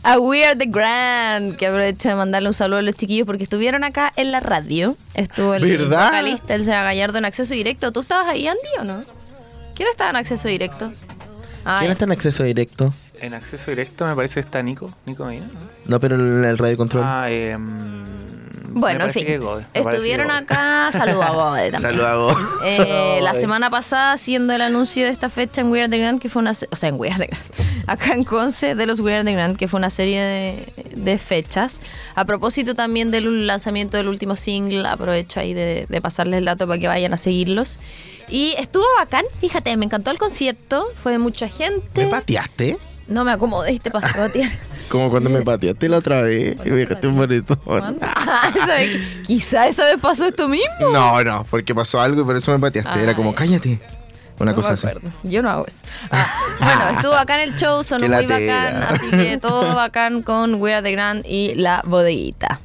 a 0.02 0.18
We 0.18 0.44
Are 0.46 0.56
the 0.56 0.66
Grand, 0.66 1.56
que 1.56 1.66
aprovecho 1.66 2.08
de 2.08 2.14
mandarle 2.14 2.48
un 2.48 2.54
saludo 2.54 2.78
a 2.78 2.82
los 2.82 2.94
chiquillos 2.96 3.26
porque 3.26 3.42
estuvieron 3.44 3.84
acá 3.84 4.12
en 4.16 4.30
la 4.30 4.40
radio. 4.40 4.96
Estuvo 5.14 5.54
el 5.54 5.64
¿Verdad? 5.64 6.06
vocalista, 6.06 6.54
el 6.54 6.64
Seba 6.64 6.82
Gallardo 6.82 7.18
en 7.18 7.24
acceso 7.24 7.54
directo. 7.54 7.92
¿Tú 7.92 8.00
estabas 8.00 8.28
ahí, 8.28 8.46
Andy, 8.46 8.60
o 8.80 8.84
no? 8.84 9.04
¿Quién 9.74 9.88
estaba 9.88 10.10
en 10.10 10.16
acceso 10.16 10.48
directo? 10.48 10.92
¿Quién 11.80 11.90
está 11.90 12.04
en 12.04 12.12
acceso 12.12 12.42
directo? 12.44 12.92
En 13.22 13.34
acceso 13.34 13.70
directo 13.70 14.04
me 14.06 14.14
parece 14.14 14.34
que 14.34 14.40
está 14.40 14.62
Nico. 14.62 14.90
Nico 15.06 15.24
Medina. 15.24 15.46
¿no? 15.86 15.98
Pero 16.00 16.16
en 16.16 16.44
el 16.44 16.58
radio 16.58 16.76
control. 16.76 17.04
Ah, 17.06 17.26
eh, 17.30 17.56
Bueno, 18.74 19.00
me 19.00 19.04
en 19.06 19.12
fin. 19.12 19.26
Estuvieron 19.74 20.30
acá, 20.30 20.90
saludos 20.92 21.24
a 21.24 21.30
Gode 21.30 21.70
también. 21.70 21.80
Saludos 21.96 22.36
a. 22.62 22.66
Eh, 22.68 23.20
la 23.22 23.34
semana 23.34 23.70
pasada 23.70 24.12
haciendo 24.12 24.52
el 24.54 24.60
anuncio 24.62 25.04
de 25.04 25.10
esta 25.10 25.28
fecha 25.28 25.60
en 25.60 25.70
We 25.70 25.80
Are 25.80 25.88
the 25.88 25.98
Grand, 25.98 26.20
que 26.20 26.28
fue 26.28 26.40
una 26.42 26.54
se- 26.54 26.68
o 26.70 26.76
sea, 26.76 26.88
en 26.88 26.96
We 26.98 27.10
Are 27.10 27.26
the 27.26 27.30
Grand, 27.30 27.84
acá 27.86 28.12
en 28.14 28.24
Conce 28.24 28.74
de 28.74 28.86
los 28.86 29.00
We 29.00 29.14
Are 29.14 29.24
the 29.24 29.32
Grand, 29.32 29.56
que 29.56 29.68
fue 29.68 29.78
una 29.78 29.90
serie 29.90 30.20
de, 30.20 30.72
de 30.96 31.18
fechas. 31.18 31.80
A 32.14 32.24
propósito 32.24 32.74
también 32.74 33.10
del 33.10 33.46
lanzamiento 33.46 33.98
del 33.98 34.08
último 34.08 34.34
single, 34.36 34.86
aprovecho 34.88 35.38
ahí 35.40 35.54
de, 35.54 35.86
de 35.88 36.00
pasarles 36.00 36.38
el 36.38 36.46
dato 36.46 36.66
para 36.66 36.80
que 36.80 36.88
vayan 36.88 37.12
a 37.14 37.18
seguirlos. 37.18 37.78
Y 38.28 38.54
estuvo 38.58 38.84
bacán, 38.98 39.24
fíjate, 39.40 39.76
me 39.76 39.84
encantó 39.84 40.10
el 40.10 40.18
concierto, 40.18 40.86
fue 40.94 41.18
mucha 41.18 41.48
gente. 41.48 42.04
¿Me 42.04 42.10
pateaste? 42.10 42.78
No 43.08 43.24
me 43.24 43.32
acomodé 43.32 43.72
y 43.72 43.78
te 43.78 43.90
pasó 43.90 44.22
a 44.22 44.28
ti. 44.28 44.42
Como 44.88 45.10
cuando 45.10 45.30
me 45.30 45.42
pateaste 45.42 45.88
la 45.88 45.98
otra 45.98 46.20
vez 46.22 46.56
y 46.64 46.70
me 46.70 46.76
dejaste 46.76 47.06
un 47.06 47.16
bonito. 47.16 47.58
Quizá 49.26 49.66
esa 49.68 49.84
vez 49.86 49.96
pasó 50.00 50.26
esto 50.26 50.48
mismo. 50.48 50.90
No, 50.92 51.22
no, 51.24 51.44
porque 51.50 51.74
pasó 51.74 52.00
algo 52.00 52.22
y 52.22 52.24
por 52.24 52.36
eso 52.36 52.50
me 52.52 52.58
pateaste. 52.58 53.02
Era 53.02 53.14
como, 53.14 53.34
cállate. 53.34 53.80
Una 54.38 54.50
No 54.52 54.56
cosa 54.56 54.72
así. 54.72 54.88
Yo 55.22 55.40
no 55.42 55.50
hago 55.50 55.66
eso. 55.66 55.84
Ah, 56.10 56.26
bueno, 56.58 56.90
estuvo 56.96 57.12
bacán 57.12 57.40
el 57.40 57.54
show, 57.54 57.84
sonó 57.84 58.08
muy 58.08 58.26
bacán, 58.26 58.82
así 58.88 59.10
que 59.10 59.38
todo 59.38 59.74
bacán 59.76 60.22
con 60.22 60.56
We 60.56 60.74
Are 60.74 60.82
the 60.82 60.90
Grand 60.90 61.24
y 61.26 61.54
la 61.54 61.82
bodeguita. 61.86 62.60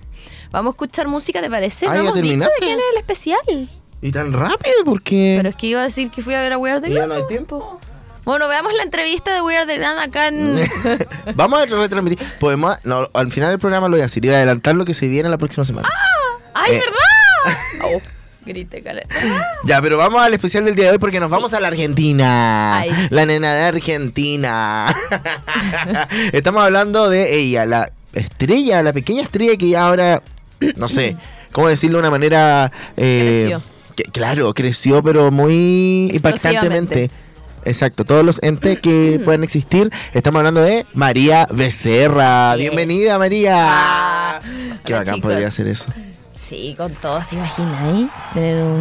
Vamos 0.49 0.71
a 0.71 0.73
escuchar 0.73 1.07
música, 1.07 1.39
¿te 1.41 1.49
parece? 1.49 1.85
Ah, 1.85 1.89
no 1.89 1.95
¿ya 1.95 1.99
hemos 2.01 2.13
dicho 2.15 2.23
de 2.23 2.29
terminaste? 2.29 2.53
quién 2.65 2.79
es 2.79 2.85
el 2.93 2.97
especial. 2.99 3.69
¿Y 4.01 4.11
tan 4.11 4.33
rápido? 4.33 4.75
¿Por 4.85 5.01
qué? 5.03 5.35
Pero 5.37 5.49
es 5.49 5.55
que 5.55 5.67
iba 5.67 5.81
a 5.81 5.83
decir 5.83 6.09
que 6.09 6.23
fui 6.23 6.33
a 6.33 6.39
ver 6.41 6.53
a 6.53 6.57
We 6.57 6.71
Are 6.71 6.81
the 6.81 6.87
Ya 6.89 6.93
Grand. 6.95 7.09
no 7.09 7.15
hay 7.19 7.27
tiempo. 7.27 7.79
Bueno, 8.27 8.49
veamos 8.49 8.73
la 8.73 8.83
entrevista 8.83 9.33
de 9.33 9.41
We 9.41 9.55
Are 9.55 9.65
the 9.65 9.77
Grand 9.77 9.99
acá 9.99 10.27
en... 10.27 10.59
Vamos 11.35 11.61
a 11.61 11.65
retransmitir. 11.65 12.19
Podemos, 12.41 12.75
no, 12.83 13.07
al 13.13 13.31
final 13.31 13.51
del 13.51 13.59
programa 13.59 13.87
lo 13.87 13.91
voy 13.93 14.01
a 14.01 14.03
decir 14.03 14.25
y 14.25 14.27
voy 14.27 14.35
a 14.35 14.39
adelantar 14.39 14.75
lo 14.75 14.83
que 14.83 14.93
se 14.93 15.07
viene 15.07 15.29
la 15.29 15.37
próxima 15.37 15.63
semana. 15.63 15.87
¡Ay, 16.53 16.73
Eh. 16.73 16.81
verdad! 16.81 17.57
Oh, 17.85 18.01
grite, 18.45 18.81
cale. 18.81 19.03
Ya, 19.63 19.81
pero 19.81 19.97
vamos 19.97 20.21
al 20.21 20.33
especial 20.33 20.65
del 20.65 20.75
día 20.75 20.87
de 20.87 20.91
hoy 20.91 20.97
porque 20.97 21.21
nos 21.21 21.29
vamos 21.29 21.53
a 21.53 21.61
la 21.61 21.69
Argentina. 21.69 22.79
Ay, 22.79 22.91
sí. 22.93 23.07
La 23.11 23.25
nena 23.25 23.53
de 23.53 23.63
Argentina. 23.63 24.93
Estamos 26.33 26.63
hablando 26.65 27.07
de 27.09 27.33
ella, 27.33 27.65
la 27.65 27.91
estrella, 28.11 28.83
la 28.83 28.91
pequeña 28.91 29.21
estrella 29.23 29.55
que 29.55 29.69
ya 29.69 29.87
ahora, 29.87 30.21
no 30.75 30.89
sé, 30.89 31.15
¿cómo 31.53 31.69
decirlo 31.69 31.99
de 31.99 32.01
una 32.01 32.11
manera... 32.11 32.71
eh, 32.97 33.43
Creció. 33.43 33.61
que- 33.95 34.03
claro, 34.11 34.53
creció, 34.53 35.01
pero 35.01 35.31
muy 35.31 36.09
impactantemente. 36.13 37.09
Exacto, 37.65 38.05
todos 38.05 38.23
los 38.23 38.41
entes 38.43 38.79
que 38.79 39.19
pueden 39.23 39.43
existir. 39.43 39.91
Estamos 40.13 40.39
hablando 40.39 40.61
de 40.61 40.85
María 40.93 41.47
Becerra. 41.51 42.51
Así 42.53 42.61
es. 42.61 42.65
Bienvenida, 42.71 43.17
María. 43.19 43.55
Ah, 43.59 44.39
Qué 44.85 44.93
hola, 44.93 44.99
bacán 45.01 45.15
chicos. 45.15 45.31
podría 45.31 45.51
ser 45.51 45.67
eso. 45.67 45.89
Sí, 46.35 46.75
con 46.77 46.93
todos, 46.93 47.27
¿te 47.27 47.35
imaginas? 47.35 47.81
eh? 47.95 48.07
Tener 48.33 48.57
un, 48.59 48.71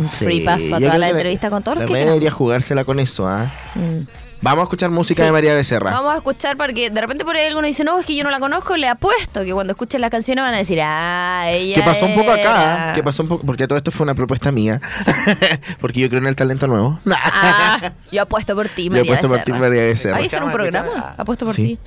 un 0.00 0.06
Sí, 0.06 0.24
free 0.26 0.40
pass 0.42 0.64
para 0.66 0.84
toda 0.86 0.98
la 0.98 1.08
entrevista 1.10 1.48
con 1.50 1.62
todos 1.62 1.78
debería 1.90 2.30
jugársela 2.30 2.84
con 2.84 3.00
eso, 3.00 3.26
¿ah? 3.26 3.50
Mm. 3.74 4.23
Vamos 4.44 4.60
a 4.60 4.62
escuchar 4.64 4.90
música 4.90 5.22
Sí. 5.22 5.26
de 5.26 5.32
María 5.32 5.54
Becerra. 5.54 5.90
Vamos 5.90 6.12
a 6.12 6.16
escuchar 6.16 6.56
porque 6.58 6.90
de 6.90 7.00
repente 7.00 7.24
por 7.24 7.34
ahí 7.34 7.46
alguno 7.48 7.66
dice, 7.66 7.82
no, 7.82 7.98
es 7.98 8.04
que 8.04 8.14
yo 8.14 8.24
no 8.24 8.30
la 8.30 8.38
conozco, 8.38 8.76
le 8.76 8.86
apuesto 8.88 9.42
que 9.42 9.52
cuando 9.52 9.72
escuchen 9.72 10.02
las 10.02 10.10
canciones 10.10 10.44
van 10.44 10.52
a 10.52 10.58
decir, 10.58 10.78
ah, 10.84 11.46
ella 11.48 11.74
Que 11.76 11.82
pasó 11.82 12.04
un 12.04 12.14
poco 12.14 12.30
acá, 12.30 12.40
era". 12.42 12.90
¿ah? 12.90 12.94
que 12.94 13.02
pasó 13.02 13.22
un 13.22 13.30
poco, 13.30 13.46
porque 13.46 13.66
todo 13.66 13.78
esto 13.78 13.90
fue 13.90 14.04
una 14.04 14.14
propuesta 14.14 14.52
mía, 14.52 14.82
porque 15.80 16.00
yo 16.00 16.08
creo 16.10 16.20
en 16.20 16.26
el 16.26 16.36
talento 16.36 16.66
nuevo. 16.66 16.98
Ah, 17.10 17.92
yo 18.12 18.20
apuesto 18.22 18.54
por 18.54 18.68
ti, 18.68 18.84
Yo 18.84 18.90
María 18.90 19.04
apuesto 19.14 19.28
por 19.28 19.38
ti, 19.40 19.52
Becerra. 19.52 19.68
María 19.68 19.82
Becerra. 19.84 20.16
¿Hay 20.16 20.22
que 20.24 20.26
hacer 20.26 20.42
un 20.44 20.52
programa? 20.52 21.14
Apuesto 21.16 21.46
por 21.46 21.54
Sí. 21.54 21.62
ti. 21.64 21.78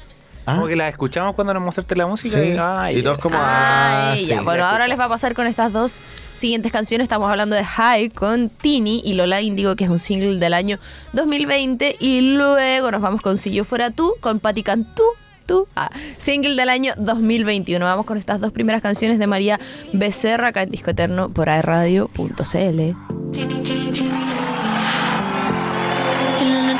Ah, 0.48 0.56
Como 0.56 0.68
que 0.68 0.78
la 0.78 0.88
escuchamos 0.88 1.36
cuando 1.36 1.54
nos 1.54 1.62
mostraste 1.62 1.94
la 1.98 2.08
música. 2.08 2.40
sí. 2.40 2.54
Y, 2.54 2.58
ay, 2.58 3.00
y 3.00 3.04
todos 3.04 3.20
como, 3.20 3.36
Ah, 3.38 4.14
ah. 4.16 4.42
Bueno, 4.44 4.64
ahora 4.66 4.88
les 4.88 4.98
va 4.98 5.04
a 5.04 5.10
pasar 5.10 5.34
con 5.34 5.46
estas 5.46 5.74
dos 5.74 6.02
siguientes 6.34 6.72
canciones. 6.72 7.04
Estamos 7.04 7.30
hablando 7.30 7.54
de 7.56 7.66
High 7.66 8.12
con 8.12 8.50
Tini 8.50 9.02
y 9.04 9.14
Lola 9.14 9.42
Indigo, 9.42 9.76
que 9.76 9.84
es 9.84 9.90
un 9.90 10.00
single 10.00 10.40
del 10.40 10.54
año 10.54 10.80
2020. 11.12 11.98
Y 12.00 12.22
luego 12.32 12.92
nos 12.92 13.02
vamos 13.02 13.22
con 13.22 13.38
Si 13.38 13.52
Yo 13.52 13.66
Fuera 13.66 13.92
Tú, 13.92 14.14
con 14.22 14.40
Patti 14.40 14.64
Cantú. 14.64 15.04
Tú, 15.46 15.68
ah, 15.78 15.90
single 16.18 16.56
del 16.56 16.70
año 16.70 16.94
2021. 16.98 17.86
Vamos 17.86 18.06
con 18.06 18.18
estas 18.18 18.40
dos 18.42 18.52
primeras 18.52 18.82
canciones 18.82 19.18
de 19.20 19.28
María 19.28 19.60
Becerra, 19.94 20.48
acá 20.50 20.64
en 20.64 20.70
Disco 20.70 20.92
Eterno 20.92 21.30
por 21.30 21.50
aerradio.cl. 21.50 22.28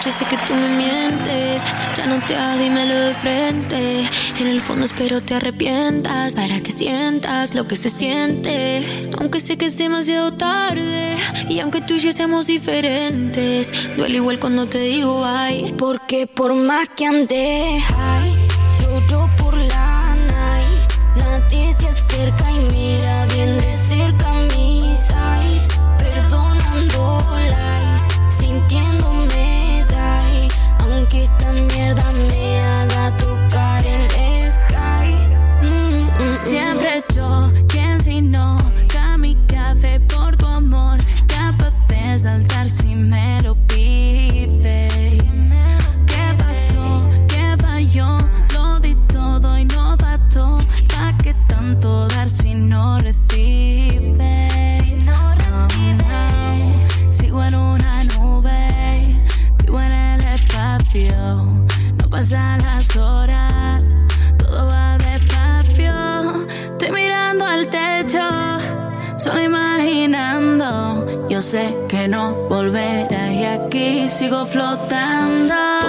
Noche 0.08 0.20
sé 0.20 0.26
que 0.26 0.38
tú 0.48 0.54
me 0.56 0.70
mientes, 0.70 1.64
ya 1.98 2.06
no 2.06 2.26
te 2.26 2.34
hagas, 2.34 2.60
dímelo 2.60 2.96
de 2.96 3.14
frente. 3.14 4.10
En 4.40 4.48
el 4.48 4.62
fondo 4.62 4.86
espero 4.86 5.20
te 5.22 5.36
arrepientas 5.36 6.34
para 6.34 6.62
que 6.62 6.72
sientas 6.72 7.54
lo 7.54 7.68
que 7.68 7.76
se 7.76 7.90
siente. 7.90 9.10
Aunque 9.20 9.42
sé 9.42 9.58
que 9.58 9.66
es 9.66 9.78
demasiado 9.78 10.32
tarde 10.32 11.18
y 11.50 11.60
aunque 11.60 11.82
tú 11.82 11.96
y 11.96 12.00
yo 12.00 12.14
seamos 12.14 12.48
diferentes, 12.48 13.74
duele 13.98 14.16
igual 14.16 14.40
cuando 14.40 14.66
te 14.68 14.80
digo 14.80 15.26
ay. 15.26 15.76
Porque 15.78 16.26
por 16.26 16.54
más 16.54 16.88
que 16.96 17.06
ande 17.06 17.84
high, 17.90 18.34
lloro 18.82 19.30
por 19.38 19.58
la 19.58 20.16
night. 20.16 21.18
Nadie 21.18 21.74
se 21.74 21.90
acerca 21.90 22.50
y 22.50 22.74
mira 22.74 23.26
bien 23.26 23.57
Siempre 36.48 37.04
yo, 37.14 37.52
quien 37.68 38.02
si 38.02 38.22
no, 38.22 38.58
kamikaze 38.88 40.00
por 40.00 40.38
tu 40.38 40.46
amor, 40.46 40.98
capaz 41.28 41.74
de 41.90 42.18
saltar 42.18 42.70
si 42.70 42.96
me 42.96 43.42
lo 43.42 43.54
pides. 43.68 45.22
¿Qué 46.08 46.36
pasó? 46.38 47.10
¿Qué 47.28 47.58
falló? 47.60 48.20
Lo 48.54 48.80
di 48.80 48.96
todo 49.12 49.58
y 49.58 49.66
no 49.66 49.98
bastó. 49.98 50.60
¿Pa' 50.88 51.18
qué 51.22 51.34
tanto 51.50 52.08
dar 52.08 52.30
si 52.30 52.54
no 52.54 53.02
recibes? 53.02 53.57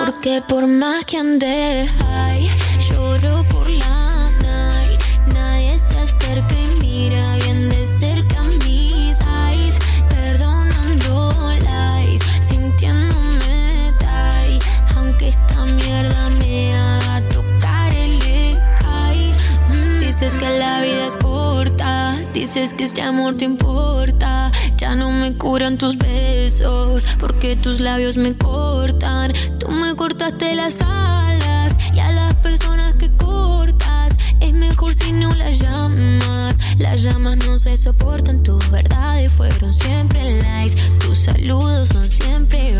Porque 0.04 0.42
por 0.46 0.66
más 0.66 1.06
que 1.06 1.16
ande 1.16 1.88
high, 2.00 2.50
lloro 2.90 3.42
por 3.44 3.66
la 3.70 4.30
night. 4.42 5.00
Nadie 5.32 5.78
se 5.78 5.98
acerca 5.98 6.54
y 6.54 6.78
mira 6.78 7.36
bien 7.36 7.70
de 7.70 7.86
cerca 7.86 8.42
mis 8.42 9.18
eyes. 9.20 9.74
Perdonando 10.10 11.32
lies, 11.60 12.20
sintiéndome 12.42 13.94
die. 14.00 14.58
Aunque 14.96 15.28
esta 15.28 15.64
mierda 15.64 16.28
me 16.38 16.74
haga 16.74 17.22
tocar 17.28 17.94
el 17.94 18.20
sky. 18.20 19.32
Mm, 19.70 20.00
Dices 20.00 20.36
que 20.36 20.48
la 20.58 20.82
vida 20.82 21.06
es 21.06 21.16
corta, 21.16 22.18
dices 22.34 22.74
que 22.74 22.84
este 22.84 23.00
amor 23.00 23.38
te 23.38 23.46
importa. 23.46 24.52
Ya 24.78 24.94
no 24.94 25.10
me 25.10 25.36
curan 25.36 25.76
tus 25.76 25.98
besos, 25.98 27.04
porque 27.18 27.56
tus 27.56 27.80
labios 27.80 28.16
me 28.16 28.36
cortan. 28.36 29.32
Tú 29.58 29.68
me 29.70 29.96
cortaste 29.96 30.54
las 30.54 30.80
alas 30.80 31.76
y 31.92 31.98
a 31.98 32.12
las 32.12 32.34
personas 32.36 32.94
que 32.94 33.10
cortas 33.10 34.16
es 34.40 34.52
mejor 34.52 34.94
si 34.94 35.10
no 35.10 35.34
las 35.34 35.58
llamas. 35.58 36.58
Las 36.78 37.02
llamas 37.02 37.38
no 37.38 37.58
se 37.58 37.76
soportan, 37.76 38.44
tus 38.44 38.70
verdades 38.70 39.32
fueron 39.32 39.72
siempre 39.72 40.40
lies. 40.40 40.76
Tus 41.00 41.18
saludos 41.18 41.88
son 41.88 42.06
siempre 42.06 42.78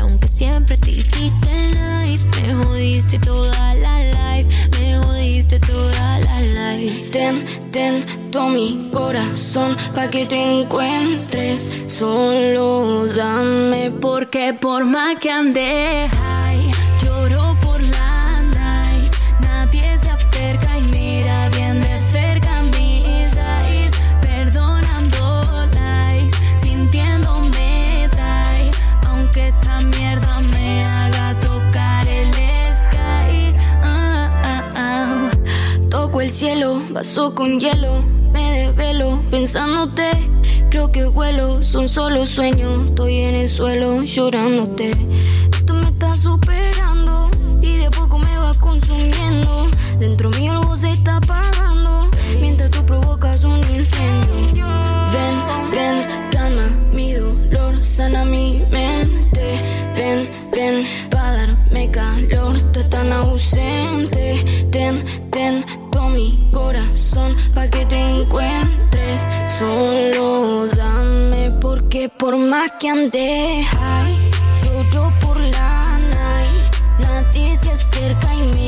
aunque 0.00 0.19
siempre 0.40 0.78
te 0.78 0.92
hiciste 0.92 1.50
nice, 1.76 2.24
me 2.40 2.54
jodiste 2.54 3.18
toda 3.18 3.74
la 3.74 3.98
life. 4.04 4.48
Me 4.78 4.96
jodiste 4.96 5.60
toda 5.60 6.18
la 6.20 6.40
life. 6.40 7.10
Ten, 7.10 7.44
ten, 7.70 8.30
todo 8.30 8.48
mi 8.48 8.88
corazón 8.90 9.76
pa' 9.94 10.08
que 10.08 10.24
te 10.24 10.40
encuentres. 10.42 11.66
Solo 11.88 13.06
dame 13.08 13.90
Porque 13.90 14.54
por 14.54 14.86
más 14.86 15.16
que 15.16 15.30
ande 15.30 16.08
cielo, 36.40 36.80
vaso 36.88 37.34
con 37.34 37.60
hielo, 37.60 38.02
me 38.32 38.60
desvelo 38.60 39.20
pensándote. 39.30 40.08
Creo 40.70 40.90
que 40.90 41.04
vuelo, 41.04 41.62
son 41.62 41.86
solo 41.86 42.24
sueños. 42.24 42.86
Estoy 42.86 43.18
en 43.18 43.34
el 43.34 43.46
suelo 43.46 44.02
llorándote. 44.04 44.90
Más 72.60 72.72
que 72.72 72.88
high, 73.64 74.18
lloro 74.62 75.10
por 75.22 75.40
la 75.40 75.98
night. 75.98 76.76
Nadie 76.98 77.56
se 77.56 77.70
acerca 77.70 78.34
y 78.34 78.42
mira 78.48 78.59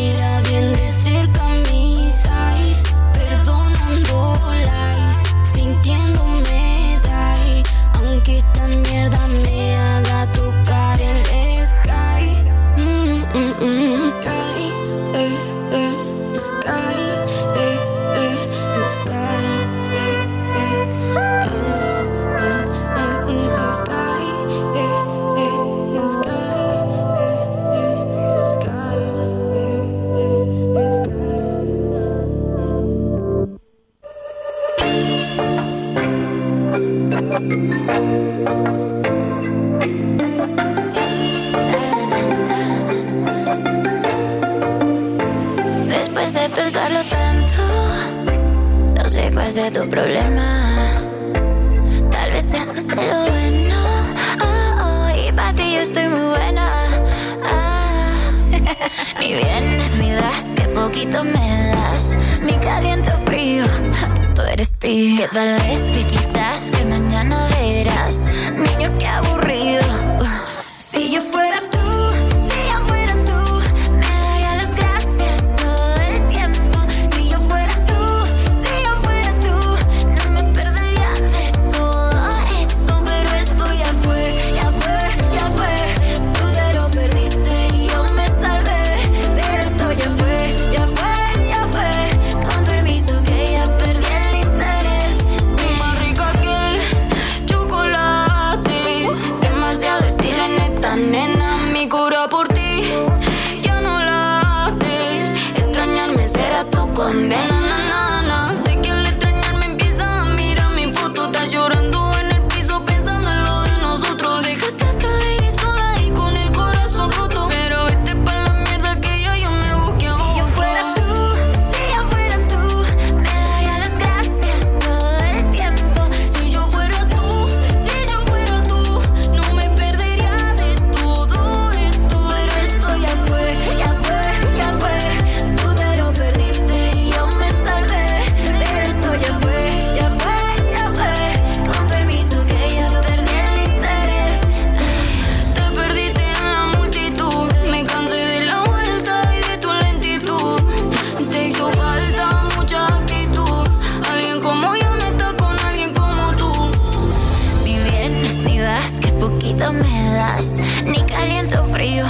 me 159.73 160.15
das. 160.15 160.59
Ni 160.85 161.03
caliente 161.05 161.59
o 161.59 161.65
frío. 161.65 162.05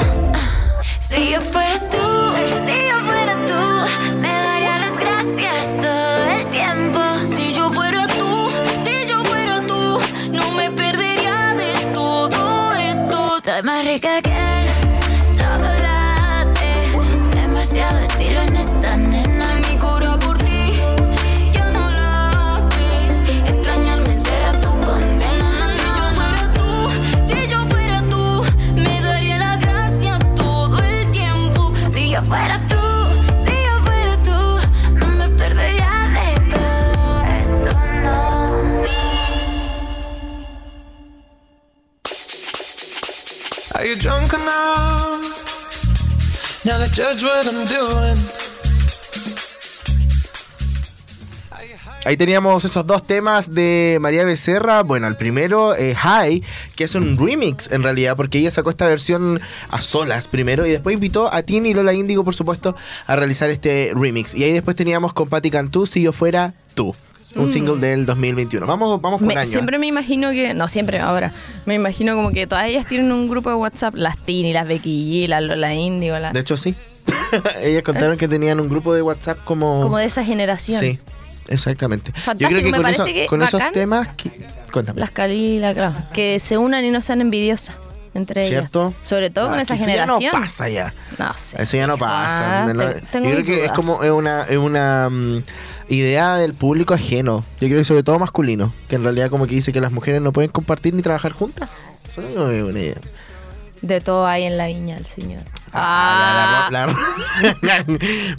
Si 0.98 1.30
yo 1.30 1.40
fuera 1.40 1.78
tú, 1.90 1.98
si 2.66 2.88
yo 2.88 2.98
fuera 3.06 3.34
tú, 3.46 4.16
me 4.16 4.28
daría 4.28 4.78
las 4.78 4.98
gracias 4.98 5.76
todo 5.80 6.11
Ahí 52.04 52.16
teníamos 52.16 52.64
esos 52.64 52.86
dos 52.86 53.04
temas 53.04 53.52
de 53.52 53.98
María 54.00 54.24
Becerra. 54.24 54.82
Bueno, 54.82 55.08
el 55.08 55.16
primero, 55.16 55.74
eh, 55.74 55.94
High, 55.94 56.42
que 56.76 56.84
es 56.84 56.94
un 56.94 57.16
remix 57.16 57.70
en 57.70 57.82
realidad, 57.82 58.16
porque 58.16 58.38
ella 58.38 58.50
sacó 58.50 58.70
esta 58.70 58.86
versión 58.86 59.40
a 59.70 59.80
solas 59.80 60.28
primero 60.28 60.66
y 60.66 60.70
después 60.70 60.94
invitó 60.94 61.32
a 61.32 61.42
Tini 61.42 61.70
y 61.70 61.74
Lola 61.74 61.94
Índigo, 61.94 62.24
por 62.24 62.34
supuesto, 62.34 62.76
a 63.06 63.16
realizar 63.16 63.50
este 63.50 63.92
remix. 63.94 64.34
Y 64.34 64.44
ahí 64.44 64.52
después 64.52 64.76
teníamos 64.76 65.12
con 65.12 65.28
Patti 65.28 65.50
Cantú, 65.50 65.86
Si 65.86 66.02
yo 66.02 66.12
fuera 66.12 66.54
tú. 66.74 66.94
Un 67.34 67.48
single 67.48 67.78
del 67.80 68.04
2021. 68.04 68.66
Vamos, 68.66 69.00
vamos 69.00 69.18
por 69.20 69.26
Me- 69.28 69.34
año. 69.36 69.44
siempre 69.48 69.78
me 69.78 69.86
imagino 69.86 70.30
que, 70.32 70.52
no 70.54 70.68
siempre 70.68 70.98
ahora, 71.00 71.32
me 71.66 71.74
imagino 71.74 72.14
como 72.14 72.30
que 72.30 72.46
todas 72.46 72.64
ellas 72.66 72.86
tienen 72.86 73.10
un 73.12 73.28
grupo 73.28 73.48
de 73.50 73.56
WhatsApp, 73.56 73.94
las 73.94 74.18
Tini, 74.18 74.52
las 74.52 74.66
Becky 74.68 75.24
G, 75.24 75.28
las 75.28 75.42
Lola 75.42 75.74
Índigo, 75.74 76.18
la- 76.18 76.32
De 76.32 76.40
hecho, 76.40 76.56
sí. 76.56 76.74
Ellas 77.62 77.82
contaron 77.82 78.16
que 78.18 78.28
tenían 78.28 78.60
un 78.60 78.68
grupo 78.68 78.94
de 78.94 79.02
WhatsApp 79.02 79.38
como... 79.44 79.82
como 79.82 79.98
de 79.98 80.04
esa 80.04 80.24
generación. 80.24 80.78
Sí, 80.80 80.98
exactamente. 81.48 82.12
Yo 82.38 82.48
creo 82.48 82.60
que 82.60 82.64
me 82.66 82.72
con, 82.72 82.82
parece 82.82 83.02
eso- 83.02 83.12
que 83.12 83.26
con 83.26 83.42
esos 83.42 83.60
temas... 83.72 84.08
que- 84.16 84.30
Cuéntame. 84.72 85.00
Las 85.00 85.10
Cali, 85.10 85.58
la 85.58 85.74
claro, 85.74 85.92
que 86.14 86.38
se 86.38 86.56
unan 86.58 86.84
y 86.84 86.90
no 86.90 87.00
sean 87.02 87.20
envidiosas 87.20 87.76
entre 88.14 88.44
¿Cierto? 88.44 88.88
ellas. 88.88 89.08
Sobre 89.08 89.30
todo 89.30 89.48
con 89.50 89.58
Ah, 89.58 89.62
esa 89.62 89.74
que 89.74 89.80
eso 89.82 89.86
generación. 89.90 90.20
ya 90.20 90.32
no 90.32 90.40
pasa 90.40 90.68
ya. 90.68 90.94
No 91.18 91.34
sé. 91.34 91.62
Eso 91.62 91.76
ya 91.76 91.86
no 91.86 91.98
pasa. 91.98 92.64
Ah, 92.64 92.72
te- 93.10 93.18
yo 93.22 93.30
creo 93.30 93.44
que 93.44 93.64
es 93.66 93.72
como 93.72 94.02
es 94.02 94.10
una, 94.10 94.42
es 94.44 94.56
una 94.56 95.08
mm, 95.10 95.42
idea 95.92 96.36
del 96.36 96.54
público 96.54 96.94
ajeno. 96.94 97.44
Yo 97.60 97.68
creo 97.68 97.78
que 97.78 97.84
sobre 97.84 98.02
todo 98.02 98.18
masculino. 98.18 98.72
Que 98.88 98.96
en 98.96 99.04
realidad 99.04 99.30
como 99.30 99.46
que 99.46 99.54
dice 99.54 99.72
que 99.72 99.80
las 99.80 99.92
mujeres 99.92 100.20
no 100.22 100.32
pueden 100.32 100.50
compartir 100.50 100.94
ni 100.94 101.02
trabajar 101.02 101.32
juntas. 101.32 101.82
Eso 102.06 102.22
no 102.22 102.50
es 102.50 102.62
una 102.62 102.80
idea. 102.80 103.00
De 103.82 104.00
todo 104.00 104.26
hay 104.26 104.44
en 104.44 104.56
la 104.56 104.68
viña 104.68 104.96
el 104.96 105.06
señor. 105.06 105.42
Ah, 105.74 106.68
la- 106.70 106.86
la- 106.86 106.94
la- 107.60 107.84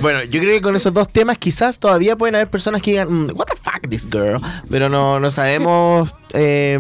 bueno, 0.02 0.24
yo 0.24 0.40
creo 0.40 0.52
que 0.54 0.62
con 0.62 0.76
esos 0.76 0.94
dos 0.94 1.10
temas 1.10 1.38
quizás 1.38 1.80
todavía 1.80 2.16
pueden 2.16 2.36
haber 2.36 2.50
personas 2.50 2.82
que 2.82 2.92
digan, 2.92 3.12
"Mm, 3.12 3.28
what 3.36 3.46
the 3.48 3.56
fuck 3.58 3.88
this 3.90 4.08
girl, 4.10 4.40
pero 4.70 4.90
no, 4.90 5.20
no 5.20 5.32
sabemos 5.32 6.10
eh, 6.36 6.80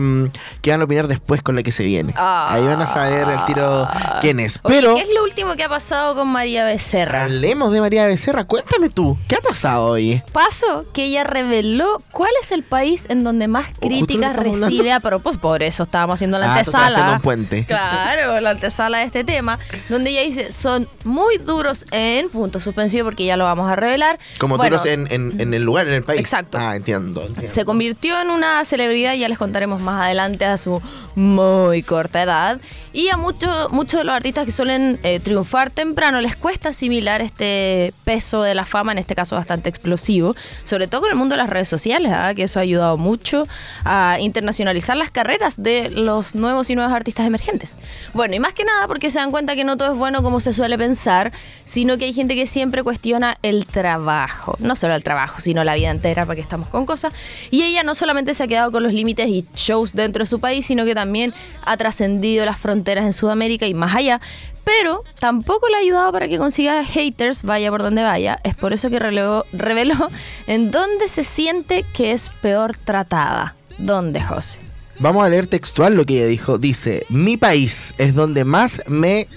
qué 0.62 0.72
van 0.72 0.82
a 0.82 0.86
opinar 0.86 1.08
después 1.08 1.44
con 1.44 1.56
la 1.56 1.62
que 1.64 1.72
se 1.72 1.84
viene. 1.84 2.14
Ahí 2.18 2.64
van 2.66 2.82
a 2.82 2.88
saber 2.88 3.28
el 3.30 3.46
tiro 3.46 3.88
quién 4.22 4.40
es. 4.40 4.60
Oye, 4.64 4.78
Pero 4.82 4.96
¿qué 4.96 5.02
es 5.02 5.14
lo 5.14 5.24
último 5.24 5.56
que 5.56 5.64
ha 5.64 5.70
pasado 5.70 6.16
con 6.16 6.28
María 6.30 6.66
Becerra? 6.66 7.24
hablemos 7.26 7.72
de 7.72 7.80
María 7.82 8.06
Becerra. 8.08 8.46
Cuéntame 8.46 8.90
tú, 8.90 9.18
¿qué 9.28 9.36
ha 9.36 9.42
pasado 9.42 9.86
hoy? 9.92 10.24
Paso 10.32 10.86
que 10.94 11.06
ella 11.06 11.24
reveló 11.24 12.02
cuál 12.12 12.32
es 12.42 12.52
el 12.52 12.64
país 12.64 13.06
en 13.10 13.24
donde 13.24 13.48
más 13.48 13.68
lo 13.74 13.80
críticas 13.88 14.36
recibe 14.36 14.92
a 14.92 15.00
propósito. 15.00 15.42
Por 15.42 15.62
eso 15.64 15.84
estábamos 15.84 16.16
haciendo 16.16 16.38
la 16.40 16.48
Ah, 16.54 16.58
antesala. 16.58 17.12
un 17.14 17.22
puente. 17.22 17.66
Claro, 17.66 18.40
la 18.40 18.52
antesala 18.52 19.00
de 19.00 19.04
este 19.06 19.24
tema, 19.24 19.60
donde 19.90 20.10
ella 20.12 20.22
dice 20.24 20.43
son 20.52 20.88
muy 21.04 21.38
duros 21.38 21.86
en 21.92 22.30
punto 22.30 22.60
suspensivo 22.60 23.06
porque 23.06 23.26
ya 23.26 23.38
lo 23.38 23.46
vamos 23.46 23.70
a 23.72 23.76
revelar. 23.76 24.20
Como 24.38 24.58
Bueno, 24.58 24.78
duros 24.78 24.92
en, 24.92 25.08
en, 25.12 25.40
en 25.40 25.54
el 25.54 25.64
lugar, 25.64 25.88
en 25.88 25.94
el 25.94 26.04
país. 26.04 26.20
Exacto. 26.20 26.58
Ah, 26.60 26.76
entiendo. 26.76 27.22
entiendo. 27.22 27.48
Se 27.48 27.66
convirtió 27.66 28.20
en 28.22 28.30
una 28.30 28.64
celebridad, 28.66 29.14
ya 29.16 29.30
les 29.30 29.38
contaremos 29.38 29.82
más 29.82 30.04
adelante, 30.04 30.46
a 30.46 30.58
su 30.58 30.82
muy 31.16 31.84
corta 31.84 32.24
edad. 32.24 32.60
Y 32.96 33.10
a 33.10 33.18
muchos 33.18 33.72
muchos 33.72 34.00
de 34.00 34.04
los 34.04 34.16
artistas 34.16 34.46
que 34.46 34.52
suelen 34.52 35.00
eh, 35.02 35.20
triunfar 35.20 35.72
temprano 35.72 36.22
les 36.22 36.36
cuesta 36.36 36.70
asimilar 36.70 37.22
este 37.22 37.94
peso 38.04 38.44
de 38.44 38.54
la 38.54 38.66
fama, 38.66 38.92
en 38.92 39.00
este 39.00 39.16
caso 39.16 39.36
bastante 39.36 39.70
explosivo, 39.70 40.36
sobre 40.64 40.88
todo 40.88 41.02
con 41.02 41.10
el 41.10 41.16
mundo 41.16 41.34
de 41.34 41.38
las 41.38 41.50
redes 41.50 41.68
sociales, 41.68 42.12
¿ah? 42.14 42.34
que 42.36 42.44
eso 42.44 42.60
ha 42.60 42.62
ayudado 42.62 42.98
mucho 42.98 43.48
a 43.84 44.18
internacionalizar 44.20 44.96
las 44.96 45.12
carreras 45.12 45.62
de 45.62 45.90
los 45.90 46.36
nuevos 46.36 46.70
y 46.70 46.76
nuevos 46.76 46.94
artistas 46.94 47.26
emergentes. 47.26 47.78
Bueno, 48.14 48.36
y 48.36 48.40
más 48.40 48.54
que 48.54 48.64
nada 48.64 48.88
porque 48.88 49.10
se 49.10 49.20
dan 49.20 49.32
cuenta 49.32 49.56
que 49.56 49.64
no 49.64 49.76
todo 49.76 49.94
es 49.94 49.98
bueno 49.98 50.22
como 50.22 50.33
como 50.34 50.40
se 50.40 50.52
suele 50.52 50.80
pensar, 50.80 51.32
sino 51.64 52.00
que 52.00 52.06
hay 52.06 52.14
gente 52.14 52.34
que 52.34 52.48
siempre 52.48 52.82
cuestiona 52.82 53.38
el 53.44 53.68
trabajo. 53.68 54.56
No 54.58 54.76
solo 54.76 54.96
el 54.96 55.04
trabajo, 55.04 55.40
sino 55.42 55.64
la 55.64 55.76
vida 55.76 55.92
entera, 55.92 56.26
para 56.26 56.36
que 56.36 56.42
estamos 56.42 56.70
con 56.70 56.88
cosas. 56.88 57.14
Y 57.52 57.62
ella 57.62 57.84
no 57.84 57.94
solamente 57.94 58.34
se 58.34 58.42
ha 58.42 58.48
quedado 58.48 58.72
con 58.72 58.82
los 58.82 58.94
límites 58.94 59.28
y 59.28 59.46
shows 59.56 59.94
dentro 59.94 60.24
de 60.24 60.26
su 60.26 60.40
país, 60.40 60.66
sino 60.66 60.86
que 60.86 60.96
también 60.96 61.36
ha 61.64 61.78
trascendido 61.78 62.48
las 62.48 62.58
fronteras 62.58 63.06
en 63.06 63.14
Sudamérica 63.14 63.68
y 63.68 63.76
más 63.76 63.96
allá. 63.96 64.22
Pero 64.64 65.04
tampoco 65.20 65.70
le 65.70 65.76
ha 65.76 65.82
ayudado 65.82 66.12
para 66.12 66.28
que 66.28 66.40
consiga 66.40 66.84
haters, 66.84 67.44
vaya 67.44 67.70
por 67.70 67.84
donde 67.84 68.02
vaya. 68.02 68.40
Es 68.44 68.56
por 68.56 68.74
eso 68.74 68.90
que 68.90 68.98
reveló, 68.98 69.46
reveló 69.54 70.10
en 70.48 70.72
dónde 70.72 71.10
se 71.10 71.24
siente 71.24 71.86
que 71.94 72.12
es 72.12 72.30
peor 72.42 72.76
tratada. 72.76 73.54
¿Dónde, 73.78 74.20
José? 74.20 74.58
Vamos 75.00 75.26
a 75.26 75.30
leer 75.30 75.48
textual 75.48 75.96
lo 75.96 76.06
que 76.06 76.18
ella 76.18 76.26
dijo. 76.28 76.58
Dice, 76.58 77.06
mi 77.10 77.38
país 77.38 77.94
es 78.00 78.16
donde 78.16 78.46
más 78.46 78.82
me... 78.88 79.28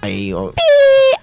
Ahí, 0.00 0.32
oh, 0.32 0.52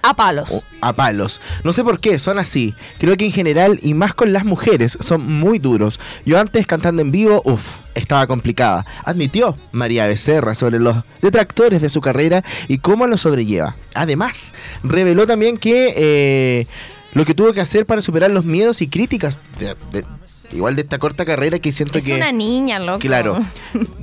A 0.02 0.14
palos. 0.14 0.50
oh, 0.52 0.62
a 0.82 0.92
palos. 0.92 1.40
No 1.64 1.72
sé 1.72 1.82
por 1.82 1.98
qué, 1.98 2.18
son 2.18 2.38
así. 2.38 2.74
Creo 2.98 3.16
que 3.16 3.24
en 3.24 3.32
general, 3.32 3.78
y 3.82 3.94
más 3.94 4.12
con 4.14 4.32
las 4.32 4.44
mujeres, 4.44 4.98
son 5.00 5.22
muy 5.26 5.58
duros. 5.58 5.98
Yo 6.26 6.38
antes 6.38 6.66
cantando 6.66 7.00
en 7.02 7.10
vivo, 7.10 7.40
uff, 7.44 7.78
estaba 7.94 8.26
complicada. 8.26 8.84
Admitió 9.04 9.56
María 9.72 10.06
Becerra 10.06 10.54
sobre 10.54 10.78
los 10.78 10.96
detractores 11.22 11.80
de 11.80 11.88
su 11.88 12.00
carrera 12.02 12.44
y 12.68 12.78
cómo 12.78 13.06
lo 13.06 13.16
sobrelleva. 13.16 13.76
Además, 13.94 14.54
reveló 14.82 15.26
también 15.26 15.56
que 15.56 15.94
eh, 15.96 16.66
lo 17.14 17.24
que 17.24 17.34
tuvo 17.34 17.52
que 17.54 17.62
hacer 17.62 17.86
para 17.86 18.02
superar 18.02 18.30
los 18.30 18.44
miedos 18.44 18.82
y 18.82 18.88
críticas, 18.88 19.38
de- 19.58 19.74
de- 19.90 20.04
igual 20.52 20.76
de 20.76 20.82
esta 20.82 20.98
corta 20.98 21.24
carrera 21.24 21.58
que 21.58 21.72
siento 21.72 21.98
Es 21.98 22.06
que... 22.06 22.14
una 22.14 22.32
niña, 22.32 22.78
loco. 22.78 22.98
Claro. 23.00 23.38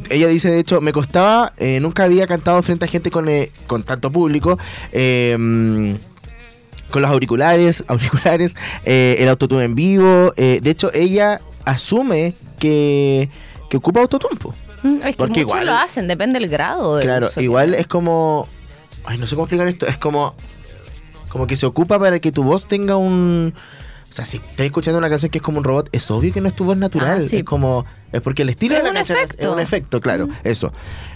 Ella 0.10 0.28
dice, 0.28 0.50
de 0.52 0.60
hecho, 0.60 0.82
me 0.82 0.92
costaba, 0.92 1.54
eh, 1.58 1.80
nunca 1.80 2.04
había 2.04 2.28
cantado 2.28 2.62
frente 2.62 2.86
a 2.86 2.88
gente 2.88 3.12
con, 3.12 3.30
eh, 3.30 3.52
con 3.68 3.84
tanto 3.84 4.12
público. 4.12 4.58
eh, 4.92 5.98
con 6.92 7.02
los 7.02 7.10
auriculares, 7.10 7.84
auriculares, 7.88 8.56
eh, 8.86 9.16
el 9.20 9.28
autotune 9.30 9.64
en 9.64 9.74
vivo. 9.76 10.32
de 10.36 10.62
hecho, 10.70 10.94
ella 10.94 11.42
asume 11.66 12.36
que, 12.60 13.30
que 13.70 13.78
ocupa 13.78 14.02
autotune. 14.02 14.38
Mm, 14.84 14.96
Es 14.98 15.02
que 15.06 15.14
Porque 15.14 15.40
muchos 15.44 15.60
igual- 15.60 15.66
lo 15.66 15.74
hacen, 15.74 16.08
depende 16.08 16.40
del 16.40 16.50
grado. 16.50 16.98
del 16.98 17.06
Claro, 17.08 17.28
uso 17.28 17.42
igual 17.42 17.74
es 17.74 17.88
como... 17.88 18.48
Ay, 19.06 19.18
no 19.18 19.26
sé 19.28 19.36
cómo 19.36 19.46
explicar 19.46 19.68
esto. 19.68 19.88
Es 19.88 19.98
como... 19.98 20.36
Como 21.30 21.48
que 21.48 21.56
se 21.56 21.66
ocupa 21.66 21.98
para 21.98 22.20
que 22.20 22.32
tu 22.32 22.44
voz 22.44 22.68
tenga 22.68 22.96
un... 22.96 23.54
O 24.14 24.16
sea, 24.16 24.26
si 24.26 24.38
estás 24.38 24.60
escuchando 24.68 25.00
una 25.00 25.10
canción 25.10 25.32
que 25.32 25.40
es 25.40 25.44
como 25.44 25.58
un 25.58 25.64
robot, 25.64 25.90
es 25.92 26.12
obvio 26.12 26.32
que 26.32 26.40
no 26.40 26.48
es 26.48 26.56
tu 26.56 26.66
voz 26.66 26.78
natural. 26.78 27.18
Ah, 27.18 27.22
sí. 27.24 27.38
Es 27.38 27.44
como... 27.44 27.84
Es 28.12 28.22
porque 28.22 28.44
el 28.44 28.50
estilo 28.50 28.76
Es 28.76 28.84
de 28.84 28.90
la 28.90 28.94
canción 28.94 29.18
es- 29.18 29.24
es 29.24 29.32
efecto. 29.32 29.54
un 29.54 29.60
efecto, 29.60 30.02
claro. 30.02 30.30
Eso. 30.44 30.72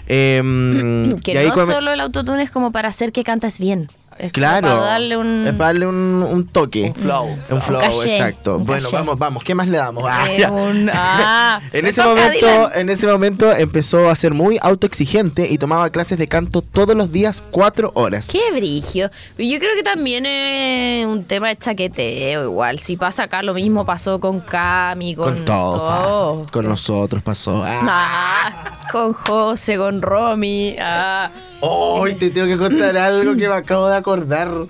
Em, 0.08 1.16
Que 1.20 1.34
y 1.34 1.36
ahí 1.36 1.48
no 1.48 1.64
solo 1.64 1.92
el 1.92 2.00
autotune 2.00 2.42
es 2.42 2.50
como 2.50 2.72
para 2.72 2.88
hacer 2.88 3.12
que 3.12 3.22
cantas 3.22 3.60
bien. 3.60 3.86
Es 4.18 4.32
Claro. 4.32 4.66
para 4.68 4.80
darle 4.80 5.16
un... 5.16 5.46
Es 5.46 5.54
para 5.54 5.66
darle 5.68 5.86
un, 5.86 5.96
un 6.28 6.46
toque. 6.48 6.84
Un 6.88 6.94
flow. 6.94 7.38
Un 7.50 7.62
flow, 7.62 7.80
caché, 7.80 8.10
exacto. 8.12 8.56
un 8.56 8.64
Bueno, 8.66 8.82
caché. 8.82 8.96
vamos, 8.96 9.18
vamos. 9.18 9.44
¿Qué 9.44 9.54
más 9.54 9.68
le 9.68 9.78
damos? 9.78 10.04
Ah, 10.06 10.26
eh, 10.30 10.46
un- 10.50 10.90
ah, 10.94 11.60
En 11.72 11.86
ese, 11.86 12.02
momento, 12.04 12.74
en 12.74 12.90
ese 12.90 13.06
momento 13.06 13.52
empezó 13.52 14.10
a 14.10 14.14
ser 14.16 14.34
muy 14.34 14.58
autoexigente 14.60 15.46
y 15.50 15.58
tomaba 15.58 15.88
clases 15.90 16.18
de 16.18 16.26
canto 16.26 16.62
todos 16.62 16.96
los 16.96 17.12
días, 17.12 17.42
cuatro 17.50 17.92
horas. 17.94 18.28
Qué 18.30 18.40
brigio. 18.52 19.10
Yo 19.38 19.58
creo 19.58 19.74
que 19.76 19.82
también 19.84 20.26
es 20.26 21.06
un 21.06 21.22
tema 21.24 21.48
de 21.48 21.56
chaqueteo 21.56 22.44
igual. 22.44 22.80
Si 22.80 22.96
pasa 22.96 23.24
acá, 23.24 23.42
lo 23.42 23.54
mismo 23.54 23.84
pasó 23.86 24.18
con 24.18 24.40
Cami, 24.40 25.14
con, 25.14 25.34
Con 25.34 25.44
todo, 25.44 25.78
todo. 25.78 26.38
pasa. 26.42 26.52
con 26.52 26.68
nosotros 26.68 27.22
pasó. 27.22 27.62
Ah. 27.64 27.80
Ah, 27.90 28.88
con 28.90 29.12
José, 29.12 29.76
con 29.76 30.02
Romy. 30.02 30.74
Ah. 30.80 31.30
Hoy 31.60 32.14
te 32.14 32.30
tengo 32.30 32.46
que 32.46 32.56
contar 32.56 32.96
algo 32.96 33.34
que 33.36 33.48
me 33.48 33.54
acabo 33.54 33.88
de 33.88 33.96
acordar. 33.96 34.07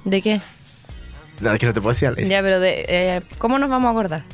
¿De 0.05 0.23
qué? 0.23 0.41
No, 1.41 1.53
es 1.53 1.59
que 1.59 1.67
no 1.67 1.73
te 1.73 1.81
puedo 1.81 1.93
decir. 1.93 2.09
al 2.09 2.17
aire. 2.19 2.29
Ya, 2.29 2.43
pero 2.43 2.59
de, 2.61 2.85
eh, 2.89 3.23
¿cómo 3.39 3.59
nos 3.59 3.69
vamos 3.71 3.89
a 3.89 3.93
acordar? 3.93 4.25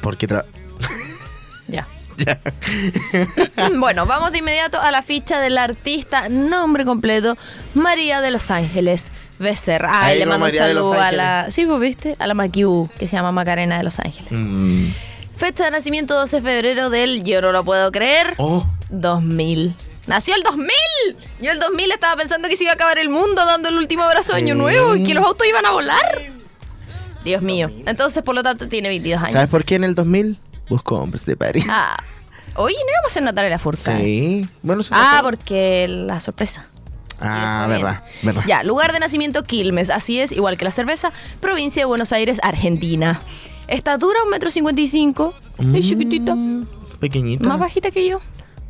Porque 0.00 0.28
tra- 0.28 0.44
Ya. 1.68 1.86
ya. 2.16 2.40
Bueno, 3.78 4.06
vamos 4.06 4.32
de 4.32 4.38
inmediato 4.38 4.80
a 4.80 4.90
la 4.90 5.02
ficha 5.02 5.40
del 5.40 5.58
artista, 5.58 6.28
nombre 6.28 6.84
completo, 6.84 7.36
María 7.74 8.20
de 8.20 8.30
los 8.30 8.50
Ángeles 8.50 9.10
Becerra. 9.38 9.90
Ay, 9.92 10.12
Ahí 10.14 10.18
le 10.20 10.26
mando 10.26 10.46
un 10.46 10.52
saludo 10.52 10.92
a 10.94 11.12
la. 11.12 11.46
Sí, 11.50 11.64
vos 11.64 11.80
viste, 11.80 12.16
a 12.18 12.26
la 12.26 12.34
Maquiú, 12.34 12.88
que 12.98 13.06
se 13.08 13.16
llama 13.16 13.30
Macarena 13.32 13.78
de 13.78 13.84
Los 13.84 13.98
Ángeles. 14.00 14.30
Mm. 14.32 14.86
Fecha 15.36 15.64
de 15.66 15.70
nacimiento 15.70 16.14
12 16.14 16.36
de 16.36 16.42
febrero 16.42 16.90
del, 16.90 17.22
yo 17.22 17.40
no 17.40 17.52
lo 17.52 17.62
puedo 17.64 17.92
creer, 17.92 18.34
Oh, 18.38 18.66
2000. 18.90 19.74
¡Nació 20.08 20.34
el 20.34 20.42
2000! 20.42 20.68
Yo 21.40 21.52
el 21.52 21.60
2000 21.60 21.92
estaba 21.92 22.16
pensando 22.16 22.48
que 22.48 22.56
se 22.56 22.64
iba 22.64 22.72
a 22.72 22.74
acabar 22.74 22.98
el 22.98 23.08
mundo 23.08 23.44
dando 23.46 23.68
el 23.68 23.76
último 23.76 24.02
abrazo 24.02 24.32
de 24.32 24.38
año 24.38 24.54
nuevo 24.54 24.96
y 24.96 25.04
que 25.04 25.14
los 25.14 25.24
autos 25.24 25.46
iban 25.46 25.64
a 25.66 25.70
volar. 25.72 26.28
Dios 27.24 27.42
mío. 27.42 27.70
Entonces, 27.86 28.22
por 28.22 28.34
lo 28.34 28.42
tanto, 28.42 28.68
tiene 28.68 28.88
22 28.88 29.20
años. 29.22 29.32
¿sabes 29.34 29.50
por 29.50 29.64
qué 29.64 29.76
en 29.76 29.84
el 29.84 29.94
2000? 29.94 30.38
Busco 30.68 30.96
hombres 30.96 31.24
de 31.26 31.36
París. 31.36 31.66
Ah. 31.68 31.96
Oye, 32.56 32.74
no 32.74 32.90
íbamos 32.90 33.04
a 33.04 33.06
hacer 33.06 33.22
Natalia 33.22 33.58
Furcade. 33.58 34.00
Sí. 34.02 34.48
Bueno, 34.62 34.82
se 34.82 34.90
Ah, 34.94 35.20
porque 35.22 35.86
la 35.88 36.20
sorpresa. 36.20 36.66
Ah, 37.20 37.66
verdad, 37.68 38.02
verdad. 38.22 38.44
Ya, 38.46 38.62
lugar 38.62 38.92
de 38.92 39.00
nacimiento 39.00 39.42
Quilmes, 39.44 39.90
así 39.90 40.20
es, 40.20 40.30
igual 40.32 40.56
que 40.56 40.64
la 40.64 40.70
cerveza, 40.70 41.12
provincia 41.40 41.82
de 41.82 41.86
Buenos 41.86 42.12
Aires, 42.12 42.38
Argentina. 42.42 43.20
Estatura, 43.66 44.22
un 44.24 44.30
metro 44.30 44.50
cincuenta 44.50 44.80
y 44.80 44.86
cinco, 44.86 45.34
es 45.74 45.86
chiquitita, 45.88 46.36
Pequeñita. 47.00 47.46
más 47.48 47.58
bajita 47.58 47.90
que 47.90 48.08
yo. 48.08 48.18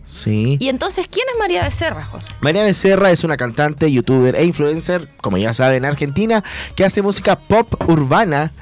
Sí. 0.08 0.56
Y 0.58 0.70
entonces, 0.70 1.06
¿quién 1.06 1.26
es 1.32 1.38
María 1.38 1.62
Becerra, 1.64 2.04
José? 2.06 2.32
María 2.40 2.64
Becerra 2.64 3.10
es 3.10 3.24
una 3.24 3.36
cantante, 3.36 3.92
youtuber 3.92 4.34
e 4.36 4.44
influencer, 4.44 5.06
como 5.20 5.36
ya 5.36 5.52
saben, 5.52 5.84
argentina, 5.84 6.42
que 6.74 6.84
hace 6.84 7.02
música 7.02 7.38
pop 7.38 7.74
urbana. 7.88 8.52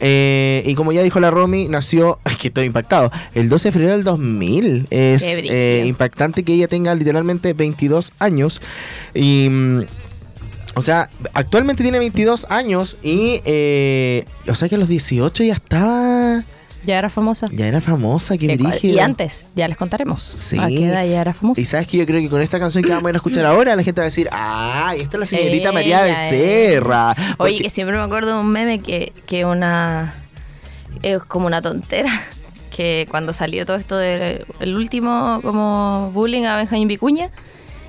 eh, 0.00 0.64
y 0.66 0.74
como 0.74 0.90
ya 0.92 1.02
dijo 1.02 1.20
la 1.20 1.30
Romy, 1.30 1.68
nació, 1.68 2.18
ay, 2.24 2.34
que 2.36 2.48
estoy 2.48 2.66
impactado, 2.66 3.12
el 3.34 3.48
12 3.48 3.68
de 3.68 3.72
febrero 3.72 3.92
del 3.92 4.02
2000. 4.04 4.88
Es 4.90 5.22
eh, 5.24 5.84
impactante 5.86 6.42
que 6.42 6.54
ella 6.54 6.66
tenga 6.66 6.92
literalmente 6.94 7.52
22 7.52 8.12
años. 8.18 8.60
Y... 9.14 9.48
mm, 9.48 9.82
O 10.74 10.82
sea, 10.82 11.08
actualmente 11.34 11.82
tiene 11.84 11.98
22 12.00 12.46
años 12.50 12.98
y... 13.02 13.40
eh, 13.44 14.24
o 14.48 14.54
sea 14.54 14.68
que 14.68 14.74
a 14.74 14.78
los 14.78 14.88
18 14.88 15.44
ya 15.44 15.54
estaba... 15.54 16.44
Ya 16.86 16.98
era 16.98 17.10
famosa. 17.10 17.48
Ya 17.52 17.66
era 17.66 17.80
famosa, 17.80 18.38
qué 18.38 18.56
brígido. 18.56 18.94
y 18.94 18.98
antes, 19.00 19.46
ya 19.56 19.66
les 19.66 19.76
contaremos. 19.76 20.22
Sí. 20.22 20.56
¿A 20.58 20.68
qué 20.68 20.86
edad 20.86 21.04
ya 21.04 21.20
era 21.20 21.34
famosa? 21.34 21.60
Y 21.60 21.64
sabes 21.64 21.88
que 21.88 21.98
yo 21.98 22.06
creo 22.06 22.20
que 22.20 22.30
con 22.30 22.40
esta 22.40 22.60
canción 22.60 22.84
que 22.84 22.90
vamos 22.90 23.06
a 23.06 23.10
ir 23.10 23.16
a 23.16 23.18
escuchar 23.18 23.44
ahora, 23.44 23.74
la 23.74 23.82
gente 23.82 24.00
va 24.00 24.04
a 24.04 24.06
decir, 24.06 24.28
ah, 24.30 24.94
esta 24.96 25.16
es 25.16 25.20
la 25.20 25.26
señorita 25.26 25.72
María 25.72 26.02
Becerra. 26.02 27.10
Oye, 27.10 27.34
Porque- 27.36 27.58
que 27.64 27.70
siempre 27.70 27.96
me 27.96 28.02
acuerdo 28.04 28.34
de 28.34 28.40
un 28.40 28.50
meme 28.52 28.78
que, 28.78 29.12
que 29.26 29.44
una. 29.44 30.14
Es 31.02 31.18
como 31.24 31.46
una 31.46 31.60
tontera. 31.60 32.10
Que 32.76 33.06
cuando 33.10 33.32
salió 33.32 33.64
todo 33.64 33.76
esto 33.76 33.96
del 33.96 34.44
el 34.60 34.76
último 34.76 35.40
como 35.40 36.10
bullying 36.12 36.42
a 36.44 36.56
Benjamín 36.56 36.88
Vicuña, 36.88 37.30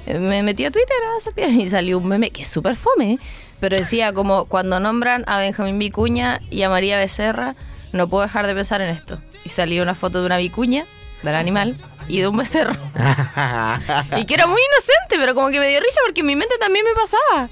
me 0.08 0.44
metí 0.44 0.64
a 0.64 0.72
Twitter 0.72 0.96
a 1.28 1.32
piedra 1.32 1.52
y 1.52 1.68
salió 1.68 1.98
un 1.98 2.08
meme 2.08 2.32
que 2.32 2.44
es 2.44 2.48
súper 2.48 2.78
fome, 2.78 3.20
pero 3.60 3.76
decía 3.76 4.14
como 4.14 4.46
cuando 4.46 4.80
nombran 4.80 5.24
a 5.28 5.40
Benjamín 5.40 5.78
Vicuña 5.78 6.40
y 6.50 6.62
a 6.62 6.70
María 6.70 6.98
Becerra, 6.98 7.56
no 7.98 8.08
puedo 8.08 8.24
dejar 8.24 8.48
de 8.48 8.54
pensar 8.56 8.82
en 8.82 8.90
esto. 8.90 9.20
Y 9.44 9.50
salió 9.50 9.84
una 9.84 9.96
foto 9.96 10.20
de 10.22 10.26
una 10.26 10.38
vicuña, 10.38 10.86
del 11.24 11.36
animal, 11.36 11.76
y 12.08 12.20
de 12.22 12.28
un 12.28 12.38
becerro. 12.38 12.74
Y 14.18 14.26
que 14.26 14.34
era 14.34 14.48
muy 14.48 14.62
inocente, 14.62 15.18
pero 15.20 15.36
como 15.36 15.50
que 15.50 15.60
me 15.60 15.68
dio 15.70 15.80
risa 15.80 16.00
porque 16.06 16.22
en 16.22 16.28
mi 16.28 16.36
mente 16.36 16.56
también 16.60 16.86
me 16.86 16.94
pasaba. 16.94 17.50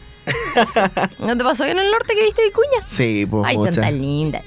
¿No 1.19 1.37
te 1.37 1.43
pasó 1.43 1.65
que 1.65 1.71
en 1.71 1.79
el 1.79 1.91
norte 1.91 2.15
que 2.15 2.23
viste 2.23 2.43
vicuñas? 2.43 2.85
sí, 2.87 3.25
pues 3.29 3.43
Ay, 3.47 3.55
son 3.55 3.65
mucha. 3.65 3.81
tan 3.81 3.99
lindas. 3.99 4.43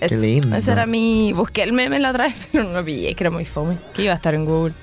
Eso, 0.00 0.16
lindo. 0.16 0.56
Ese 0.56 0.72
era 0.72 0.86
mi... 0.86 1.32
Busqué 1.32 1.62
el 1.62 1.72
meme 1.72 1.98
la 1.98 2.10
otra 2.10 2.24
vez, 2.24 2.34
pero 2.52 2.64
no 2.64 2.72
lo 2.72 2.84
pillé, 2.84 3.14
que 3.14 3.22
era 3.24 3.30
muy 3.30 3.44
fome. 3.44 3.78
Que 3.94 4.02
iba 4.02 4.12
a 4.12 4.16
estar 4.16 4.34
en 4.34 4.44
Google. 4.44 4.74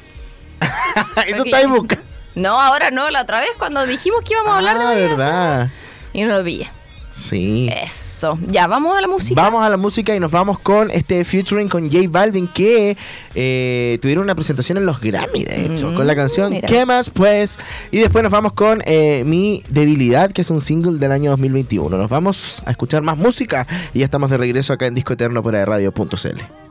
Eso 1.28 1.44
está 1.44 1.62
en 1.62 1.72
busca. 1.74 1.98
No, 2.34 2.60
ahora 2.60 2.92
no, 2.92 3.10
la 3.10 3.24
otra 3.24 3.40
vez 3.42 3.50
cuando 3.58 3.86
dijimos 3.86 4.22
que 4.24 4.34
íbamos 4.34 4.54
a 4.54 4.58
hablar 4.58 4.78
de 4.78 4.84
Ah, 4.84 4.88
María 4.88 5.08
verdad. 5.08 5.70
Y 6.14 6.24
no 6.24 6.38
lo 6.38 6.44
pillé. 6.44 6.70
Sí. 7.12 7.70
Eso. 7.86 8.40
Ya, 8.48 8.68
vamos 8.68 8.98
a 8.98 9.02
la 9.02 9.08
música. 9.08 9.42
Vamos 9.42 9.64
a 9.64 9.70
la 9.70 9.78
música 9.78 10.16
y 10.16 10.20
nos 10.20 10.32
vamos 10.32 10.60
con 10.60 10.90
este 10.92 11.24
featuring 11.26 11.68
con 11.68 11.92
J 11.92 12.08
Balvin 12.10 12.48
que 12.48 12.98
eh, 13.36 14.00
tuvieron 14.02 14.24
una 14.24 14.36
presentación 14.36 14.78
en 14.78 14.86
los 14.86 15.00
Grammy, 15.02 15.44
de 15.44 15.66
hecho, 15.66 15.92
Mm, 15.92 15.96
con 15.96 16.08
la 16.08 16.16
canción 16.16 16.52
mira. 16.52 16.68
¿Qué 16.68 16.86
más 16.86 17.10
pues? 17.10 17.60
Y 17.92 18.00
después 18.00 18.24
nos 18.24 18.32
vamos 18.32 18.54
con 18.54 18.82
eh, 18.86 19.24
Mi 19.26 19.64
Debilidad, 19.70 20.32
que 20.32 20.42
es 20.42 20.50
un 20.50 20.62
single 20.62 21.00
del 21.00 21.12
año 21.12 21.32
2021. 21.32 21.98
Nos 21.98 22.10
vamos 22.10 22.62
a 22.66 22.72
escuchar 22.72 23.02
más 23.02 23.18
música 23.18 23.68
y 23.94 24.00
ya 24.00 24.06
estamos 24.06 24.30
de 24.30 24.38
regreso 24.38 24.74
acá 24.74 24.86
en 24.86 24.94
Disco 24.94 25.14
Eterno 25.14 25.44
por 25.44 25.54
radio.cl. 25.54 26.71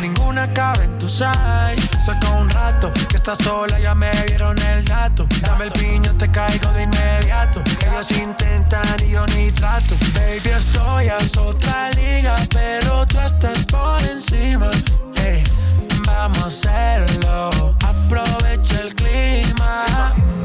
Ninguna 0.00 0.50
cabe 0.54 0.84
en 0.84 0.96
tu 0.96 1.06
size. 1.06 1.26
Saca 2.06 2.30
un 2.30 2.48
rato 2.48 2.90
que 3.10 3.18
estás 3.18 3.36
sola, 3.38 3.78
ya 3.78 3.94
me 3.94 4.10
dieron 4.26 4.58
el 4.58 4.82
dato. 4.86 5.26
Dame 5.42 5.66
el 5.66 5.72
piño, 5.72 6.14
te 6.16 6.30
caigo 6.30 6.72
de 6.72 6.84
inmediato. 6.84 7.62
Ellos 7.86 8.10
intentan 8.12 8.96
y 9.06 9.10
yo 9.10 9.26
ni 9.26 9.52
trato. 9.52 9.94
Baby, 10.14 10.50
estoy 10.56 11.08
a 11.08 11.18
otra 11.38 11.90
liga, 11.90 12.34
pero 12.50 13.06
tú 13.06 13.20
estás 13.20 13.66
por 13.66 14.02
encima. 14.04 14.70
Hey, 15.16 15.44
vamos 16.06 16.38
a 16.42 16.46
hacerlo. 16.46 17.76
Aprovecha 17.84 18.80
el 18.80 18.94
clima 18.94 20.14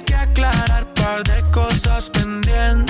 hay 0.00 0.04
que 0.04 0.14
aclarar 0.14 0.84
un 0.84 0.94
par 0.94 1.22
de 1.24 1.42
cosas 1.50 2.08
pendientes. 2.10 2.89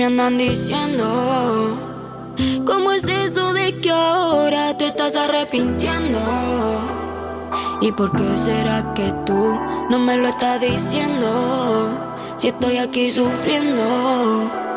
me 0.00 0.06
andan 0.06 0.38
diciendo. 0.38 1.76
¿Cómo 2.64 2.90
es 2.92 3.04
eso 3.04 3.52
de 3.52 3.78
que 3.82 3.90
ahora 3.90 4.74
te 4.78 4.86
estás 4.86 5.14
arrepintiendo? 5.14 6.18
¿Y 7.82 7.92
por 7.92 8.10
qué 8.16 8.38
será 8.38 8.94
que 8.94 9.12
tú 9.26 9.58
no 9.90 9.98
me 9.98 10.16
lo 10.16 10.28
estás 10.28 10.58
diciendo? 10.58 11.90
Si 12.38 12.48
estoy 12.48 12.78
aquí 12.78 13.10
sufriendo. 13.10 14.69